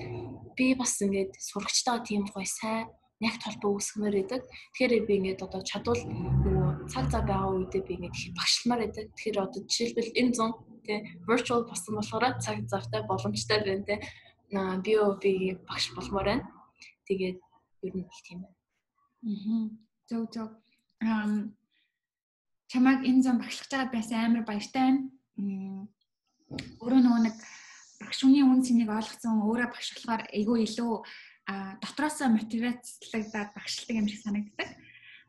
би 0.57 0.65
бас 0.75 0.93
ингээд 1.01 1.31
сурагчтайгаа 1.39 2.05
тийм 2.05 2.23
гоё 2.29 2.45
сайн 2.45 2.91
нягт 3.21 3.41
холбоо 3.45 3.77
үүсгэмээр 3.77 4.15
байдаг. 4.17 4.41
Тэгэхээр 4.73 5.05
би 5.05 5.13
ингээд 5.21 5.45
одоо 5.45 5.61
чадвал 5.61 6.01
нөгөө 6.01 6.89
цаг 6.89 7.05
цаг 7.13 7.23
байгаа 7.29 7.53
үедээ 7.53 7.83
би 7.85 7.93
ингээд 7.95 8.17
их 8.17 8.33
багшламаар 8.33 8.81
байдаг. 8.81 9.05
Тэгэхээр 9.13 9.37
одоо 9.45 9.61
жишээлбэл 9.69 10.17
энэ 10.19 10.33
100 10.33 10.71
тий 10.85 10.99
virtual 11.29 11.61
болсон 11.69 11.93
болохоор 11.95 12.25
цаг 12.41 12.57
завтай 12.65 13.01
боломжтой 13.05 13.59
байна 13.61 13.85
тий. 13.85 13.99
Аа 14.57 14.81
би 14.81 14.93
би 15.21 15.31
багш 15.69 15.85
болмоор 15.93 16.27
байна. 16.27 16.49
Тэгээд 17.05 17.37
ер 17.85 17.93
нь 17.95 18.09
их 18.09 18.21
тийм 18.25 18.39
байна. 18.41 18.57
Аа. 19.29 19.69
Зөв 20.09 20.23
зөв. 20.33 20.49
Ам 21.01 21.53
чамайг 22.71 23.05
энэ 23.05 23.21
зам 23.21 23.37
багшлах 23.37 23.69
жагаад 23.69 23.91
байсан 23.93 24.17
амар 24.25 24.43
баяртай 24.49 24.81
байна. 24.81 25.87
Өөрөө 26.81 27.01
нөгөө 27.05 27.21
нэг 27.27 27.37
багш 28.01 28.19
хүний 28.25 28.43
үн 28.43 28.65
цэнийг 28.65 28.89
ойлгоцсон 28.89 29.45
өөрөө 29.45 29.69
багш 29.71 29.89
болохоор 29.93 30.23
айгүй 30.33 30.57
илүү 30.65 30.91
дотроосоо 31.81 32.27
мотивацлагдаад 32.31 33.49
багшилдаг 33.55 33.95
юм 33.97 34.07
шиг 34.07 34.21
санагддаг. 34.23 34.69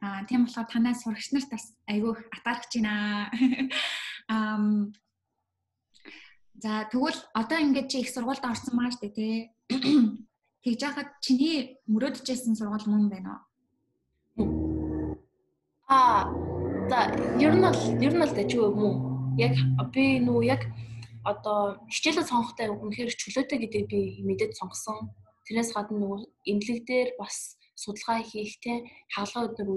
Аа 0.03 0.25
тийм 0.27 0.45
болохоор 0.45 0.69
танай 0.71 0.95
сурагч 0.95 1.31
нарт 1.33 1.51
бас 1.51 1.65
айгүй 1.87 2.13
атаарч 2.37 2.71
байна. 2.75 3.31
Ам 4.29 4.93
За 6.63 6.87
тэгвэл 6.87 7.19
одоо 7.35 7.59
ингээд 7.59 7.91
чи 7.91 7.99
их 8.07 8.11
сургуульд 8.15 8.47
орсон 8.47 8.79
маа 8.79 8.91
штэ 8.95 9.11
тий. 9.11 9.51
Тэгж 10.63 10.81
яхад 10.87 11.11
чиний 11.19 11.83
мөрөөдөжсэн 11.91 12.55
сургууль 12.55 12.87
мөн 12.87 13.11
байна 13.11 13.43
уу? 14.39 15.19
Аа 15.91 16.31
за 16.87 17.11
ер 17.43 17.59
нь 17.59 17.67
л 17.67 17.83
ер 17.99 18.15
нь 18.15 18.23
л 18.23 18.37
дэжгүй 18.39 18.63
юм 18.63 18.79
уу? 18.79 18.95
Яг 19.43 19.59
би 19.91 20.23
нүү 20.23 20.39
яг 20.47 20.63
одоо 21.27 21.83
хичээлээ 21.91 22.31
сонгохтой 22.31 22.71
үнэхээр 22.71 23.11
чөлөөтэй 23.11 23.59
гэдэг 23.59 23.83
би 23.91 24.23
мэдээд 24.23 24.55
сонгосон. 24.55 25.11
Тэрнээс 25.53 25.77
гадна 25.77 26.01
нөгөө 26.01 26.21
эмнэлэг 26.49 26.81
дээр 26.89 27.09
бас 27.21 27.61
судалгаа 27.77 28.25
хийх 28.25 28.57
те 28.65 28.89
хаалгаа 29.13 29.53
өдөр 29.53 29.69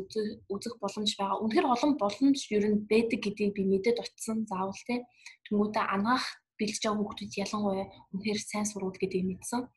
үзэх 0.48 0.80
боломж 0.80 1.12
байгаа. 1.20 1.44
Үнэхээр 1.44 1.68
олон 1.68 1.94
боломж 2.00 2.40
ер 2.56 2.64
нь 2.72 2.88
байдаг 2.88 3.20
гэдгийг 3.20 3.52
би 3.60 3.68
мэдээд 3.68 4.00
очсон 4.00 4.48
заавал 4.48 4.84
те. 4.88 5.04
Тэнгүүтээ 5.52 5.84
анаах 5.84 6.24
бэлж 6.56 6.80
байгаа 6.80 6.96
хүүхдүүд 6.96 7.34
ялангуяа 7.44 7.86
үнэхээр 8.16 8.40
сайн 8.40 8.64
сурвал 8.72 8.96
гэдгийг 8.96 9.28
мэдсэн. 9.28 9.68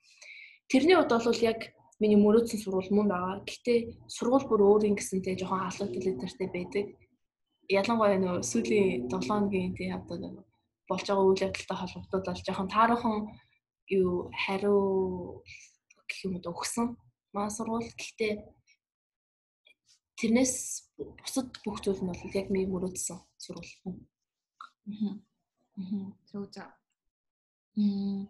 Тэрний 0.71 0.95
хувьд 0.95 1.11
бол 1.19 1.43
яг 1.51 1.61
миний 1.99 2.21
мөрөөдсөн 2.23 2.63
сурвал 2.63 2.91
мөн 2.95 3.09
байгаа. 3.11 3.43
Гэхдээ 3.43 3.79
сурвал 4.07 4.47
бүр 4.47 4.63
өөр 4.71 4.87
юм 4.87 4.95
гэсэнтэй 5.03 5.35
жоохон 5.35 5.67
алгадэлтэй 5.67 6.49
байдаг. 6.55 6.87
Ялангуяа 7.67 8.23
нөө 8.23 8.47
сүүлийн 8.47 9.11
7 9.11 9.27
хоногийн 9.27 9.75
тий 9.75 9.91
одоо 9.91 10.47
болж 10.87 11.05
байгаа 11.11 11.27
үйл 11.27 11.43
явдалтай 11.43 11.77
холбогдуулаад 11.83 12.47
жоохон 12.47 12.71
таархан 12.71 13.19
юу 13.91 14.31
хариу 14.47 15.43
гэх 16.09 16.25
юм 16.27 16.35
уу 16.41 16.53
өгсөн 16.53 16.97
маа 17.37 17.49
сургууль. 17.53 17.93
Гэхдээ 17.93 18.33
тэрнээс 20.19 20.55
бусад 20.97 21.49
бүх 21.63 21.79
зүйл 21.85 22.03
нь 22.03 22.11
бол 22.11 22.37
яг 22.41 22.49
миний 22.51 22.67
мөрөөдсөн 22.67 23.19
сургууль. 23.39 23.73
Аа. 23.87 25.15
Аа. 25.79 26.07
Зөв 26.29 26.51
зөв. 26.51 26.69
Мм 27.77 28.27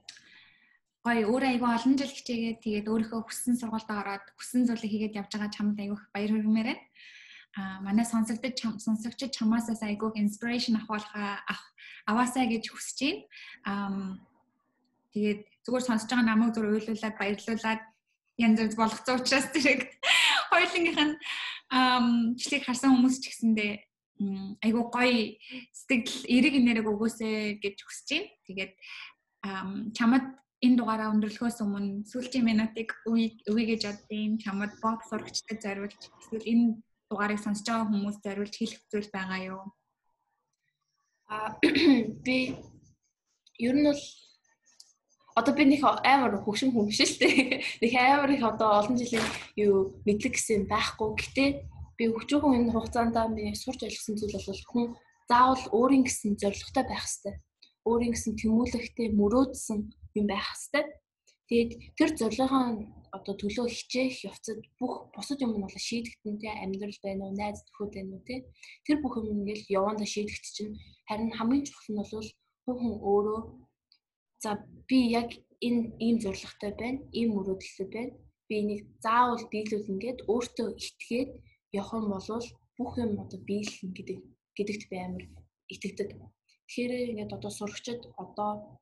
гоё 1.09 1.25
өөрөө 1.33 1.51
айгүй 1.57 1.71
олон 1.73 1.95
жил 1.97 2.13
хичээгээд 2.13 2.59
тэгээд 2.61 2.91
өөрийнхөө 2.93 3.21
хүссэн 3.25 3.57
сургуульд 3.57 3.89
ороод 3.89 4.27
хүссэн 4.37 4.69
зүйлийг 4.69 4.93
хийгээд 4.93 5.19
явж 5.21 5.31
байгаа 5.33 5.55
чамд 5.57 5.79
айгүй 5.81 5.97
баяр 6.13 6.31
хүргэмээр 6.35 6.69
байна. 6.69 6.85
А 7.57 7.81
манай 7.81 8.05
сонсогдож 8.05 8.57
сонсогчд 8.85 9.33
чамаас 9.33 9.73
айгүй 9.73 10.11
инспирэшн 10.21 10.77
авахлахаа 10.77 11.41
аваасаа 12.11 12.45
гэж 12.45 12.65
хүсэж 12.69 12.99
байна. 13.01 13.25
Аа 13.65 14.21
тэгээд 15.17 15.43
зүгээр 15.69 15.85
сонсож 15.85 16.09
байгаа 16.09 16.25
намайг 16.25 16.57
зүр 16.57 16.73
уйлуулад 16.73 17.15
баярлуулад 17.21 17.83
янз 18.41 18.59
бүрс 18.59 18.77
болгоцсон 18.81 19.21
учраас 19.21 19.47
тэрэг 19.53 19.81
хоёулынгийнх 20.51 21.03
нь 21.05 21.15
члийг 22.41 22.65
харсан 22.65 22.97
хүмүүс 22.97 23.21
ч 23.21 23.25
гэсэндээ 23.29 23.73
айгуу 24.65 24.89
гоё 24.89 25.37
сэтгэл 25.77 26.25
эрэг 26.27 26.55
нэрэг 26.65 26.87
өгөөсэй 26.89 27.61
гэж 27.61 27.77
хүсэж 27.85 28.09
байна. 28.09 28.33
Тэгээд 28.49 28.73
чамд 29.95 30.25
энэ 30.65 30.77
дугаараа 30.79 31.13
өндөрлөхөөс 31.15 31.59
өмнө 31.63 32.09
сүүлчийн 32.11 32.49
минутыг 32.49 32.91
өгье 33.07 33.67
гэж 33.71 33.83
боддیں۔ 33.87 34.41
Чамд 34.43 34.73
боб 34.83 35.05
сурагчтай 35.07 35.57
зориулж 35.63 35.95
эсвэл 35.95 36.51
энэ 36.51 36.67
дугаарыг 37.11 37.39
сонсож 37.39 37.67
байгаа 37.69 37.87
хүмүүс 37.87 38.17
зориулж 38.25 38.55
хэлэх 38.59 38.83
зүйл 38.91 39.11
байгаа 39.15 39.41
юу? 39.55 39.63
А 41.31 41.55
би 42.25 42.57
ер 43.63 43.75
нь 43.79 43.87
бол 43.87 44.03
одоо 45.39 45.53
би 45.55 45.65
нэг 45.65 45.83
амар 45.87 46.43
хөвшин 46.43 46.75
хүн 46.75 46.91
биш 46.91 47.01
шүү 47.07 47.19
дээ. 47.23 47.63
Нэг 47.83 47.93
амар 47.95 48.31
их 48.35 48.43
одоо 48.43 48.83
олон 48.83 48.97
жилийн 48.99 49.27
юу 49.57 49.95
мэдлэг 50.03 50.35
гэсэн 50.35 50.67
байхгүй. 50.67 51.09
Гэтэ 51.15 51.45
би 51.99 52.05
хөвчөөхөн 52.11 52.59
энэ 52.59 52.75
хугацаанд 52.75 53.17
би 53.39 53.55
сурч 53.55 53.81
ойлгосон 53.87 54.15
зүйл 54.19 54.35
бол 54.35 54.63
хүн 54.71 54.87
заавал 55.31 55.65
өөрийн 55.79 56.05
гэсэн 56.07 56.35
зорилготой 56.43 56.85
байх 56.91 57.05
хэрэгтэй. 57.07 57.35
Өөрийн 57.87 58.15
гэсэн 58.15 58.35
тэмүүлэхтэй 58.41 59.09
мөрөөдсөн 59.15 59.79
юм 60.19 60.27
байх 60.27 60.47
хэрэгтэй. 60.47 60.85
Тэгээд 61.49 61.71
тэр 61.97 62.11
зорилгоо 62.21 62.65
одоо 63.17 63.35
төлөө 63.41 63.67
хичээх 63.73 64.29
явцад 64.29 64.61
бүх 64.77 65.09
бусад 65.17 65.41
юм 65.41 65.57
нь 65.57 65.65
бол 65.65 65.73
шийдэгдэн 65.73 66.37
тий 66.41 66.53
амьдрал 66.53 66.99
байна 67.01 67.23
уу, 67.25 67.33
найз 67.33 67.65
нөхөд 67.65 67.93
байна 67.97 68.13
уу 68.17 68.23
тий. 68.29 68.45
Тэр 68.85 68.97
бүх 69.01 69.17
юм 69.17 69.33
ингээл 69.33 69.65
явандаа 69.81 70.05
шийдэгт 70.05 70.45
чинь 70.57 70.77
харин 71.09 71.33
хамгийн 71.33 71.65
чухал 71.65 71.89
нь 71.89 72.01
бол 72.05 72.29
хүн 72.69 73.01
өөрөө 73.01 73.41
За 74.43 74.51
би 74.89 74.99
яг 75.21 75.31
энэ 75.67 75.83
ийм 76.07 76.17
зорилготой 76.25 76.73
байна, 76.81 77.01
ийм 77.19 77.29
мөрөөдөлтэй 77.35 77.89
байна. 77.95 78.15
Би 78.47 78.55
энийг 78.63 78.83
заавал 79.05 79.45
биелүүл 79.53 79.91
ингээд 79.93 80.19
өөртөө 80.33 80.69
итгээд 80.87 81.31
явах 81.79 81.93
юм 81.99 82.07
бол 82.13 82.47
бүх 82.79 82.93
юм 83.05 83.13
одоо 83.23 83.41
биелнэ 83.49 83.91
гэдэг 83.97 84.19
гэдэгт 84.57 84.85
би 84.91 84.97
амар 85.07 85.25
итгэдэг. 85.75 86.09
Тэгэхээр 86.67 86.93
ингээд 87.11 87.37
одоо 87.37 87.51
сурагчид 87.51 88.01
одоо 88.23 88.79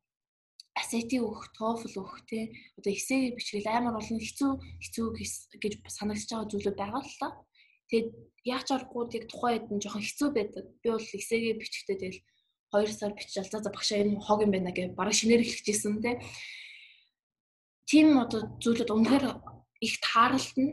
SAT 0.77 1.11
өгөх, 1.25 1.57
TOEFL 1.57 1.95
өгөх 2.05 2.21
те 2.29 2.53
одоо 2.77 2.92
эсээ 2.92 3.33
бичгээл 3.33 3.73
амар 3.73 3.97
олон 3.97 4.21
хэцүү 4.21 4.53
хэцүү 4.85 5.07
гэж 5.62 5.73
санагдаж 5.88 6.29
байгаа 6.29 6.51
зүйлүүд 6.53 6.77
байгаа 6.77 7.01
л 7.01 7.16
та. 7.21 7.29
Тэгээд 7.88 8.09
яг 8.45 8.62
ч 8.66 8.69
аргагүй 8.77 9.05
яг 9.16 9.25
тухайн 9.33 9.57
үед 9.57 9.66
нь 9.73 9.83
жоохон 9.83 10.05
хэцүү 10.05 10.29
байдаг. 10.37 10.64
Би 10.85 10.88
бол 10.92 11.09
эсээгээ 11.16 11.55
бичгтээ 11.57 11.97
тэгэл 11.97 12.21
2 12.72 12.92
сар 12.92 13.12
биччихэл 13.14 13.50
за 13.52 13.59
за 13.62 13.70
багшаа 13.70 13.98
энэ 14.02 14.20
хог 14.22 14.42
юм 14.42 14.52
байна 14.55 14.72
гэж 14.74 14.94
бараг 14.98 15.14
шинээр 15.14 15.42
хэлчихсэн 15.44 16.02
тий. 16.02 16.16
Тим 17.90 18.18
одоо 18.18 18.40
зүйлүүд 18.62 18.90
үнэхээр 18.90 19.24
их 19.87 19.94
тааралт 20.02 20.57
нь 20.59 20.72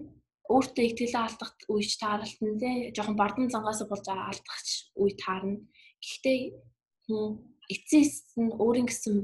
өөртөө 0.50 0.84
ихтгэлээ 0.86 1.24
алдах 1.24 1.52
үеч 1.70 1.92
тааралт 2.02 2.40
нь 2.42 2.60
тий 2.62 2.76
жоохон 2.96 3.18
бардан 3.20 3.48
зангаас 3.54 3.82
болж 3.86 4.06
алдах 4.10 4.58
үе 5.02 5.14
таарна. 5.24 5.62
Гэхдээ 6.04 6.40
хүн 7.06 7.40
эцэс 7.74 8.36
нь 8.42 8.52
өөрийн 8.64 8.88
гэсэн 8.90 9.16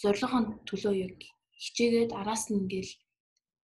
зорилгын 0.00 0.46
төлөө 0.68 0.94
яг 1.06 1.18
хичээгээд 1.62 2.12
араас 2.20 2.48
нь 2.48 2.58
ингээл 2.62 2.92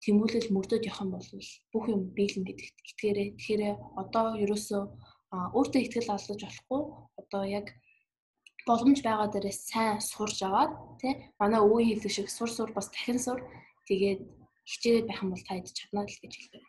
тэмүүлэл 0.04 0.54
мөрдөд 0.56 0.88
явах 0.88 1.04
юм 1.04 1.12
бол 1.16 1.30
бүх 1.72 1.86
юм 1.94 2.02
биелэн 2.16 2.44
гэдэгт 2.48 2.78
итгээрэй. 2.92 3.28
Тэгэхээр 3.36 3.62
одоо 4.02 4.26
ерөөсөө 4.44 4.82
өөртөө 5.58 5.82
ихтгэл 5.82 6.16
олдож 6.16 6.40
болохгүй 6.44 6.82
одоо 7.22 7.44
яг 7.60 7.68
боломж 8.68 9.00
байгаа 9.04 9.28
дээрээ 9.32 9.56
сайн 9.56 10.00
сурж 10.02 10.38
аваад 10.48 10.72
тий 11.02 11.14
манай 11.40 11.60
өвөө 11.66 11.82
хэлдэг 11.86 12.12
шиг 12.12 12.28
сур 12.30 12.50
сур 12.52 12.70
бас 12.74 12.88
дахин 12.90 13.20
сур 13.20 13.40
тэгээд 13.88 14.22
хичээгээд 14.70 15.08
байх 15.08 15.24
юм 15.24 15.32
бол 15.32 15.44
та 15.48 15.60
идэж 15.60 15.74
чаднаа 15.76 16.04
л 16.08 16.22
гэж 16.24 16.34
хэлдэг. 16.36 16.64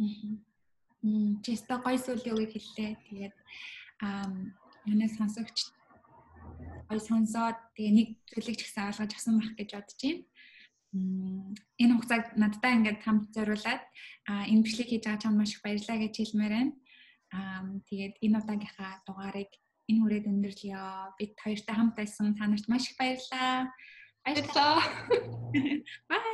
Аа. 0.00 0.32
Мм, 1.04 1.30
чиста 1.44 1.76
гой 1.84 1.96
сүлийн 2.00 2.40
үг 2.40 2.52
хэллээ. 2.56 2.92
Тэгээд 3.08 3.34
аа 4.00 4.26
манай 4.88 5.08
сонсогч 5.12 5.58
гой 6.88 7.00
сонсоод 7.00 7.58
тэгээ 7.76 7.92
нэг 7.98 8.08
зүйлийг 8.32 8.56
ч 8.56 8.62
гэсэн 8.64 8.88
ойлгож 8.88 9.12
авсан 9.12 9.34
байх 9.36 9.52
гэж 9.56 9.70
бодож 9.76 10.00
байна 10.00 10.22
энэ 11.82 11.94
хугацааг 11.98 12.24
надтай 12.38 12.72
ингээд 12.78 13.02
хамт 13.02 13.26
зориулаад 13.34 13.82
энэ 14.30 14.62
бичлэг 14.62 14.88
хийж 14.88 15.02
байгаа 15.04 15.22
чамд 15.22 15.38
маш 15.38 15.52
их 15.54 15.62
баярлалаа 15.66 15.98
гэж 15.98 16.14
хэлмээр 16.16 16.54
байна. 16.54 16.72
Аа 17.34 17.62
тэгээд 17.90 18.14
энэ 18.22 18.38
удаагийнхаа 18.38 18.92
дугаарыг 19.06 19.50
энэ 19.88 20.00
хүрээд 20.00 20.26
өндөрлөё. 20.30 20.84
Бид 21.18 21.32
хоёртай 21.40 21.74
хамт 21.76 21.94
байсан 21.96 22.34
та 22.34 22.46
нарт 22.48 22.66
маш 22.68 22.88
их 22.90 22.96
баярлалаа. 22.96 23.68
Баярлалаа. 24.24 24.80